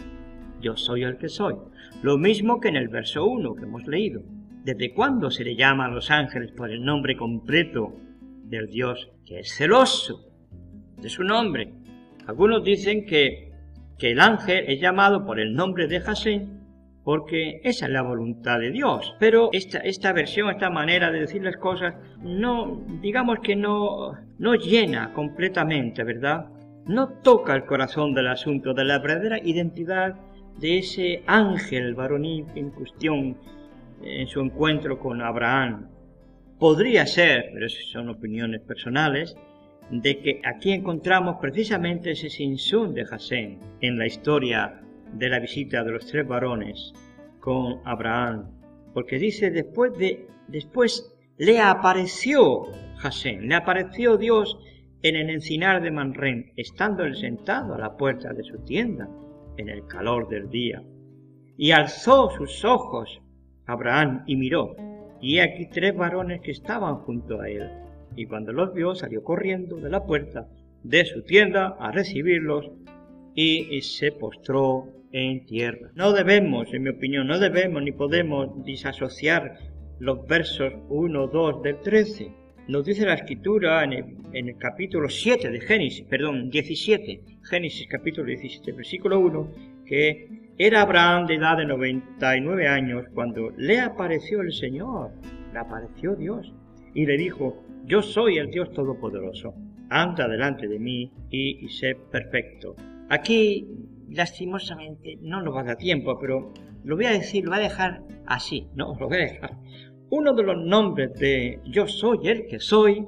yo 0.61 0.75
soy 0.75 1.03
el 1.03 1.17
que 1.17 1.29
soy, 1.29 1.55
lo 2.03 2.17
mismo 2.17 2.59
que 2.59 2.69
en 2.69 2.75
el 2.75 2.87
verso 2.87 3.25
1 3.25 3.55
que 3.55 3.63
hemos 3.63 3.87
leído. 3.87 4.21
¿Desde 4.63 4.93
cuándo 4.93 5.31
se 5.31 5.43
le 5.43 5.55
llama 5.55 5.85
a 5.85 5.89
los 5.89 6.11
ángeles 6.11 6.51
por 6.51 6.69
el 6.69 6.83
nombre 6.83 7.17
completo 7.17 7.95
del 8.43 8.67
Dios 8.67 9.09
que 9.25 9.39
es 9.39 9.55
celoso 9.55 10.29
de 10.97 11.09
su 11.09 11.23
nombre? 11.23 11.73
Algunos 12.27 12.63
dicen 12.63 13.05
que, 13.07 13.51
que 13.97 14.11
el 14.11 14.19
ángel 14.19 14.65
es 14.67 14.79
llamado 14.79 15.25
por 15.25 15.39
el 15.39 15.55
nombre 15.55 15.87
de 15.87 15.97
Hasén 15.97 16.61
porque 17.03 17.61
esa 17.63 17.85
es 17.85 17.91
la 17.91 18.01
voluntad 18.01 18.59
de 18.59 18.71
Dios. 18.71 19.15
Pero 19.19 19.49
esta, 19.53 19.79
esta 19.79 20.13
versión, 20.13 20.49
esta 20.49 20.69
manera 20.69 21.11
de 21.11 21.21
decir 21.21 21.43
las 21.43 21.57
cosas, 21.57 21.95
no, 22.21 22.81
digamos 23.01 23.39
que 23.39 23.55
no, 23.55 24.13
no 24.37 24.55
llena 24.55 25.11
completamente, 25.13 26.03
¿verdad? 26.03 26.47
No 26.85 27.09
toca 27.23 27.55
el 27.55 27.65
corazón 27.65 28.13
del 28.13 28.27
asunto 28.27 28.73
de 28.73 28.85
la 28.85 28.99
verdadera 28.99 29.39
identidad 29.43 30.15
de 30.59 30.79
ese 30.79 31.23
ángel 31.27 31.95
varonil 31.95 32.45
en 32.55 32.69
cuestión 32.71 33.37
en 34.03 34.27
su 34.27 34.41
encuentro 34.41 34.99
con 34.99 35.21
Abraham. 35.21 35.87
Podría 36.59 37.07
ser, 37.07 37.49
pero 37.53 37.67
son 37.69 38.09
opiniones 38.09 38.61
personales, 38.61 39.35
de 39.89 40.19
que 40.19 40.41
aquí 40.45 40.71
encontramos 40.71 41.37
precisamente 41.41 42.11
ese 42.11 42.29
sinsún 42.29 42.93
de 42.93 43.01
Hasén 43.09 43.59
en 43.81 43.97
la 43.97 44.05
historia 44.05 44.81
de 45.14 45.30
la 45.30 45.39
visita 45.39 45.84
de 45.84 45.91
los 45.91 46.05
tres 46.05 46.28
varones 46.28 46.93
con 47.39 47.80
Abraham, 47.86 48.49
porque 48.93 49.18
dice 49.18 49.51
después 49.51 49.97
de 49.97 50.28
después 50.47 51.14
le 51.38 51.59
apareció 51.59 52.64
Hasén, 53.01 53.47
le 53.47 53.55
apareció 53.55 54.18
Dios 54.18 54.57
en 55.01 55.16
el 55.16 55.30
encinar 55.32 55.82
de 55.82 55.89
Manrén, 55.89 56.51
estando 56.55 57.03
él 57.03 57.16
sentado 57.16 57.74
a 57.74 57.80
la 57.80 57.97
puerta 57.97 58.32
de 58.34 58.43
su 58.43 58.59
tienda 58.59 59.09
en 59.57 59.70
el 59.70 59.88
calor 59.88 60.30
del 60.30 60.49
día, 60.49 60.84
y 61.57 61.72
alzó 61.72 62.30
sus 62.30 62.64
ojos 62.64 63.22
Abraham 63.66 64.24
y 64.28 64.36
miró, 64.36 64.76
y 65.20 65.38
he 65.38 65.41
aquí 65.41 65.68
tres 65.68 65.95
varones 65.95 66.41
que 66.41 66.51
estaban 66.51 66.97
junto 66.97 67.41
a 67.41 67.49
él. 67.49 67.70
Y 68.16 68.26
cuando 68.26 68.51
los 68.51 68.74
vio, 68.74 68.93
salió 68.93 69.24
corriendo 69.24 69.78
de 69.78 69.89
la 69.89 70.03
puerta 70.05 70.47
de 70.84 71.05
su 71.05 71.24
tienda 71.24 71.76
a 71.80 71.91
recibirlos 71.91 72.70
y 73.34 73.82
se 73.82 74.12
postró 74.12 74.88
en 75.12 75.45
tierra. 75.45 75.91
No 75.95 76.14
debemos, 76.14 76.74
en 76.74 76.84
mi 76.84 76.89
opinión, 76.89 77.28
no 77.28 77.39
debemos 77.39 77.84
ni 77.84 77.91
podemos 77.91 78.64
disasociar 78.64 79.57
los 79.99 80.26
versos 80.28 80.74
1, 80.89 81.28
2 81.28 81.64
del 81.64 81.80
13. 81.82 82.32
Nos 82.68 82.86
dice 82.86 83.05
la 83.05 83.16
escritura 83.16 83.84
en 83.84 83.93
el, 83.93 84.05
en 84.34 84.49
el 84.49 84.57
capítulo 84.57 85.09
7 85.09 85.49
de 85.49 85.62
Génesis, 85.62 86.05
perdón, 86.07 86.49
17, 86.49 87.22
Génesis 87.43 87.88
capítulo 87.88 88.28
17, 88.28 88.72
versículo 88.72 89.20
1, 89.20 89.51
que 89.86 90.53
era 90.57 90.82
Abraham 90.82 91.26
de 91.26 91.36
edad 91.36 91.57
de 91.57 91.66
99 91.66 92.68
años 92.68 93.05
cuando 93.14 93.49
le 93.57 93.80
apareció 93.80 94.41
el 94.41 94.53
Señor, 94.53 95.12
le 95.51 95.59
apareció 95.59 96.16
Dios 96.16 96.53
y 96.93 97.05
le 97.05 97.18
dijo, 97.18 97.64
yo 97.86 98.01
soy 98.01 98.38
el 98.38 98.51
Dios 98.51 98.72
Todopoderoso, 98.74 99.53
anda 99.89 100.28
delante 100.28 100.68
de 100.68 100.80
mí 100.80 101.12
y, 101.30 101.68
sé 101.70 101.95
perfecto. 102.12 102.76
Aquí, 103.09 103.68
lastimosamente, 104.12 105.18
no 105.22 105.41
nos 105.41 105.55
va 105.55 105.62
a 105.62 105.66
dar 105.66 105.78
tiempo, 105.78 106.18
pero 106.20 106.53
lo 106.84 106.95
voy 106.95 107.05
a 107.05 107.12
decir, 107.12 107.43
lo 107.43 107.51
voy 107.51 107.59
a 107.59 107.64
dejar 107.64 108.03
así, 108.26 108.70
¿no? 108.76 108.95
Lo 108.99 109.07
voy 109.07 109.18
a 109.18 109.32
dejar. 109.32 109.57
Uno 110.09 110.34
de 110.34 110.43
los 110.43 110.57
nombres 110.57 111.14
de 111.16 111.59
yo 111.66 111.88
soy 111.88 112.28
el 112.28 112.45
que 112.47 112.59
soy, 112.59 113.05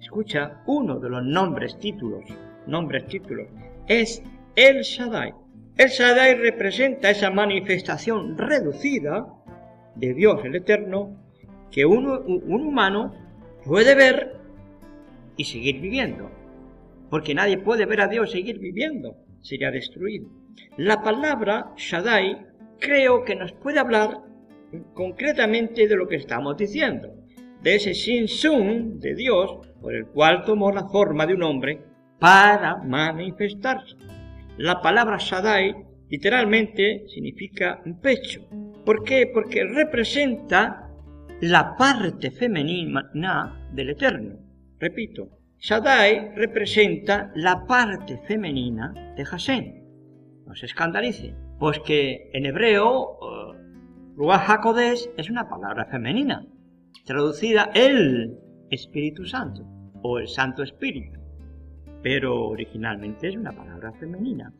escucha, 0.00 0.62
uno 0.66 0.98
de 0.98 1.08
los 1.08 1.24
nombres 1.24 1.78
títulos, 1.78 2.24
nombres 2.66 3.06
títulos, 3.06 3.48
es 3.86 4.22
el 4.56 4.82
Shaddai. 4.82 5.32
El 5.76 5.88
Shaddai 5.88 6.34
representa 6.34 7.10
esa 7.10 7.30
manifestación 7.30 8.36
reducida 8.36 9.26
de 9.94 10.14
Dios 10.14 10.44
el 10.44 10.56
Eterno 10.56 11.16
que 11.70 11.86
uno, 11.86 12.20
un 12.20 12.66
humano 12.66 13.14
puede 13.64 13.94
ver 13.94 14.36
y 15.36 15.44
seguir 15.44 15.80
viviendo. 15.80 16.30
Porque 17.08 17.34
nadie 17.34 17.58
puede 17.58 17.86
ver 17.86 18.02
a 18.02 18.08
Dios 18.08 18.30
seguir 18.30 18.58
viviendo, 18.58 19.16
sería 19.42 19.70
destruido. 19.70 20.28
La 20.76 21.02
palabra 21.02 21.72
Shaddai 21.76 22.46
creo 22.78 23.24
que 23.24 23.36
nos 23.36 23.52
puede 23.52 23.78
hablar 23.78 24.18
concretamente 24.94 25.88
de 25.88 25.96
lo 25.96 26.06
que 26.06 26.16
estamos 26.16 26.56
diciendo, 26.56 27.08
de 27.62 27.74
ese 27.74 27.92
Shin 27.92 28.98
de 28.98 29.14
Dios 29.14 29.58
por 29.80 29.94
el 29.94 30.06
cual 30.06 30.44
tomó 30.44 30.70
la 30.72 30.88
forma 30.88 31.26
de 31.26 31.34
un 31.34 31.42
hombre 31.42 31.82
para 32.18 32.76
manifestarse. 32.76 33.96
La 34.58 34.80
palabra 34.80 35.16
Shaddai 35.18 35.74
literalmente 36.08 37.04
significa 37.08 37.82
pecho. 38.02 38.46
¿Por 38.84 39.04
qué? 39.04 39.30
Porque 39.32 39.64
representa 39.64 40.90
la 41.40 41.76
parte 41.76 42.30
femenina 42.30 43.10
del 43.72 43.90
Eterno. 43.90 44.38
Repito, 44.78 45.39
Shaddai 45.62 46.32
representa 46.36 47.30
la 47.34 47.66
parte 47.66 48.16
femenina 48.26 48.94
de 49.14 49.24
Hashem. 49.26 49.74
No 50.46 50.54
se 50.54 50.64
escandalice, 50.64 51.34
pues 51.58 51.78
que 51.80 52.30
en 52.32 52.46
hebreo 52.46 53.18
uh, 53.20 54.16
Ruach 54.16 54.48
HaKodesh 54.48 55.10
es 55.18 55.28
una 55.28 55.50
palabra 55.50 55.84
femenina, 55.84 56.46
traducida 57.04 57.70
el 57.74 58.38
Espíritu 58.70 59.26
Santo 59.26 59.66
o 60.00 60.18
el 60.18 60.28
Santo 60.28 60.62
Espíritu, 60.62 61.20
pero 62.02 62.46
originalmente 62.46 63.28
es 63.28 63.36
una 63.36 63.52
palabra 63.52 63.92
femenina, 63.92 64.54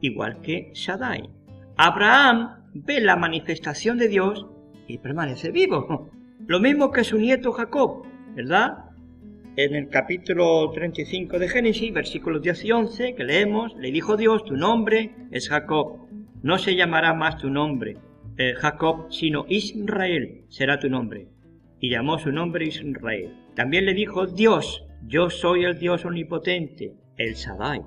igual 0.00 0.40
que 0.40 0.72
Shaddai. 0.74 1.30
Abraham 1.76 2.72
ve 2.74 3.00
la 3.00 3.14
manifestación 3.14 3.98
de 3.98 4.08
Dios 4.08 4.44
y 4.88 4.98
permanece 4.98 5.52
vivo, 5.52 6.10
lo 6.48 6.58
mismo 6.58 6.90
que 6.90 7.04
su 7.04 7.18
nieto 7.18 7.52
Jacob, 7.52 8.04
¿verdad? 8.34 8.93
En 9.56 9.76
el 9.76 9.88
capítulo 9.88 10.68
35 10.72 11.38
de 11.38 11.48
Génesis, 11.48 11.92
versículos 11.92 12.42
10 12.42 12.64
y 12.64 12.72
11, 12.72 13.14
que 13.14 13.22
leemos, 13.22 13.72
le 13.76 13.92
dijo 13.92 14.16
Dios, 14.16 14.44
tu 14.44 14.56
nombre 14.56 15.12
es 15.30 15.48
Jacob, 15.48 16.08
no 16.42 16.58
se 16.58 16.74
llamará 16.74 17.14
más 17.14 17.38
tu 17.38 17.48
nombre 17.50 17.96
eh, 18.36 18.54
Jacob, 18.56 19.12
sino 19.12 19.46
Israel 19.48 20.44
será 20.48 20.80
tu 20.80 20.88
nombre. 20.88 21.28
Y 21.78 21.90
llamó 21.90 22.18
su 22.18 22.32
nombre 22.32 22.66
Israel. 22.66 23.32
También 23.54 23.84
le 23.84 23.94
dijo 23.94 24.26
Dios, 24.26 24.84
yo 25.06 25.30
soy 25.30 25.62
el 25.62 25.78
Dios 25.78 26.04
omnipotente, 26.04 26.92
el 27.16 27.34
Shaddai. 27.34 27.82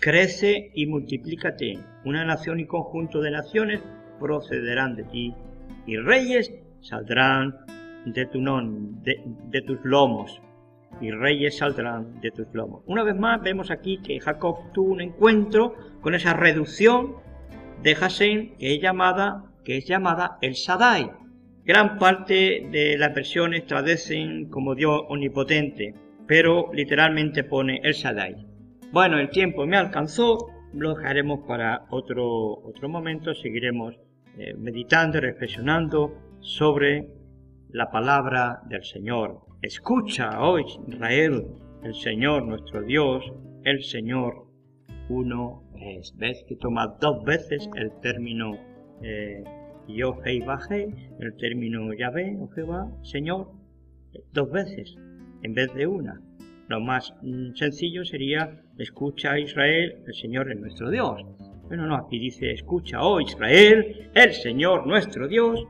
Crece 0.00 0.72
y 0.74 0.86
multiplícate, 0.86 1.78
una 2.06 2.24
nación 2.24 2.58
y 2.58 2.66
conjunto 2.66 3.20
de 3.20 3.30
naciones 3.30 3.80
procederán 4.18 4.96
de 4.96 5.04
ti, 5.04 5.34
y 5.86 5.96
reyes 5.96 6.52
saldrán 6.80 7.54
de, 8.04 8.26
tu 8.26 8.40
non, 8.40 9.00
de 9.04 9.62
tus 9.62 9.78
lomos 9.84 10.42
y 11.00 11.10
reyes 11.10 11.58
saldrán 11.58 12.20
de 12.20 12.30
tus 12.30 12.46
lomos. 12.52 12.82
Una 12.86 13.02
vez 13.02 13.16
más 13.16 13.40
vemos 13.42 13.70
aquí 13.70 13.98
que 13.98 14.20
Jacob 14.20 14.72
tuvo 14.72 14.92
un 14.92 15.00
encuentro 15.00 15.74
con 16.00 16.14
esa 16.14 16.34
reducción 16.34 17.16
de 17.82 17.94
Hashem 17.94 18.56
que 18.58 18.74
es 18.74 18.82
llamada, 18.82 19.44
que 19.64 19.76
es 19.76 19.86
llamada 19.86 20.38
el 20.42 20.52
Shaddai. 20.52 21.10
Gran 21.64 21.98
parte 21.98 22.66
de 22.70 22.96
las 22.98 23.14
versiones 23.14 23.66
traducen 23.66 24.48
como 24.48 24.74
Dios 24.74 25.02
omnipotente, 25.08 25.94
pero 26.26 26.70
literalmente 26.72 27.44
pone 27.44 27.80
el 27.82 27.92
Shaddai. 27.92 28.46
Bueno, 28.90 29.18
el 29.18 29.28
tiempo 29.28 29.66
me 29.66 29.76
alcanzó, 29.76 30.48
lo 30.72 30.94
dejaremos 30.94 31.40
para 31.46 31.84
otro, 31.90 32.26
otro 32.64 32.88
momento, 32.88 33.34
seguiremos 33.34 33.94
eh, 34.38 34.54
meditando 34.54 35.18
y 35.18 35.20
reflexionando 35.20 36.14
sobre 36.40 37.08
la 37.70 37.90
palabra 37.90 38.62
del 38.66 38.84
Señor. 38.84 39.47
Escucha 39.62 40.40
hoy, 40.40 40.64
Israel, 40.86 41.44
el 41.82 41.92
Señor 41.92 42.46
nuestro 42.46 42.80
Dios, 42.82 43.24
el 43.64 43.82
Señor 43.82 44.46
uno 45.08 45.64
es. 45.74 46.14
Ves 46.16 46.44
que 46.46 46.54
toma 46.54 46.96
dos 47.00 47.24
veces 47.24 47.68
el 47.74 47.90
término 48.00 48.56
eh, 49.02 49.42
yo, 49.88 50.16
hey, 50.24 50.40
bajé, 50.46 50.94
el 51.18 51.36
término 51.38 51.92
Yahvé 51.92 52.36
o 52.40 52.46
Jehová, 52.50 52.88
Señor, 53.02 53.50
dos 54.32 54.48
veces 54.52 54.94
en 55.42 55.54
vez 55.54 55.74
de 55.74 55.88
una. 55.88 56.20
Lo 56.68 56.78
más 56.78 57.12
mm, 57.22 57.54
sencillo 57.54 58.04
sería 58.04 58.62
escucha 58.78 59.40
Israel, 59.40 59.96
el 60.06 60.14
Señor 60.14 60.52
es 60.52 60.60
nuestro 60.60 60.88
Dios. 60.88 61.20
Pero 61.68 61.84
no, 61.84 61.96
aquí 61.96 62.20
dice 62.20 62.52
escucha, 62.52 63.02
oh 63.02 63.20
Israel, 63.20 64.08
el 64.14 64.32
Señor 64.34 64.86
nuestro 64.86 65.26
Dios, 65.26 65.66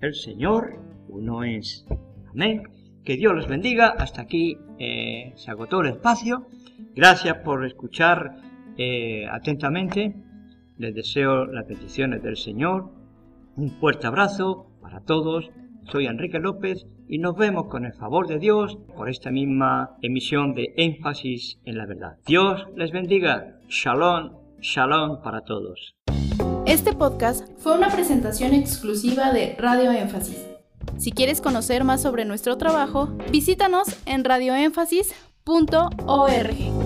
el 0.00 0.14
Señor 0.14 0.78
uno 1.08 1.42
es. 1.42 1.84
Amén. 2.30 2.75
Que 3.06 3.16
Dios 3.16 3.34
los 3.34 3.46
bendiga. 3.46 3.94
Hasta 3.96 4.22
aquí 4.22 4.58
eh, 4.80 5.32
se 5.36 5.50
agotó 5.52 5.80
el 5.80 5.92
espacio. 5.92 6.48
Gracias 6.94 7.36
por 7.38 7.64
escuchar 7.64 8.38
eh, 8.76 9.26
atentamente. 9.30 10.16
Les 10.76 10.92
deseo 10.92 11.46
las 11.46 11.64
peticiones 11.66 12.20
del 12.22 12.36
Señor. 12.36 12.90
Un 13.56 13.70
fuerte 13.70 14.08
abrazo 14.08 14.72
para 14.82 15.00
todos. 15.00 15.48
Soy 15.84 16.06
Enrique 16.06 16.40
López 16.40 16.84
y 17.08 17.18
nos 17.18 17.36
vemos 17.36 17.68
con 17.68 17.84
el 17.84 17.92
favor 17.92 18.26
de 18.26 18.40
Dios 18.40 18.76
por 18.96 19.08
esta 19.08 19.30
misma 19.30 19.96
emisión 20.02 20.54
de 20.54 20.74
énfasis 20.76 21.60
en 21.64 21.78
la 21.78 21.86
verdad. 21.86 22.16
Dios 22.26 22.66
les 22.74 22.90
bendiga. 22.90 23.60
Shalom, 23.68 24.32
shalom 24.60 25.22
para 25.22 25.42
todos. 25.42 25.94
Este 26.66 26.92
podcast 26.92 27.48
fue 27.58 27.78
una 27.78 27.88
presentación 27.88 28.52
exclusiva 28.52 29.32
de 29.32 29.54
Radio 29.56 29.92
Énfasis. 29.92 30.45
Si 30.98 31.12
quieres 31.12 31.40
conocer 31.40 31.84
más 31.84 32.02
sobre 32.02 32.24
nuestro 32.24 32.58
trabajo, 32.58 33.10
visítanos 33.30 33.86
en 34.06 34.24
radioénfasis.org. 34.24 36.85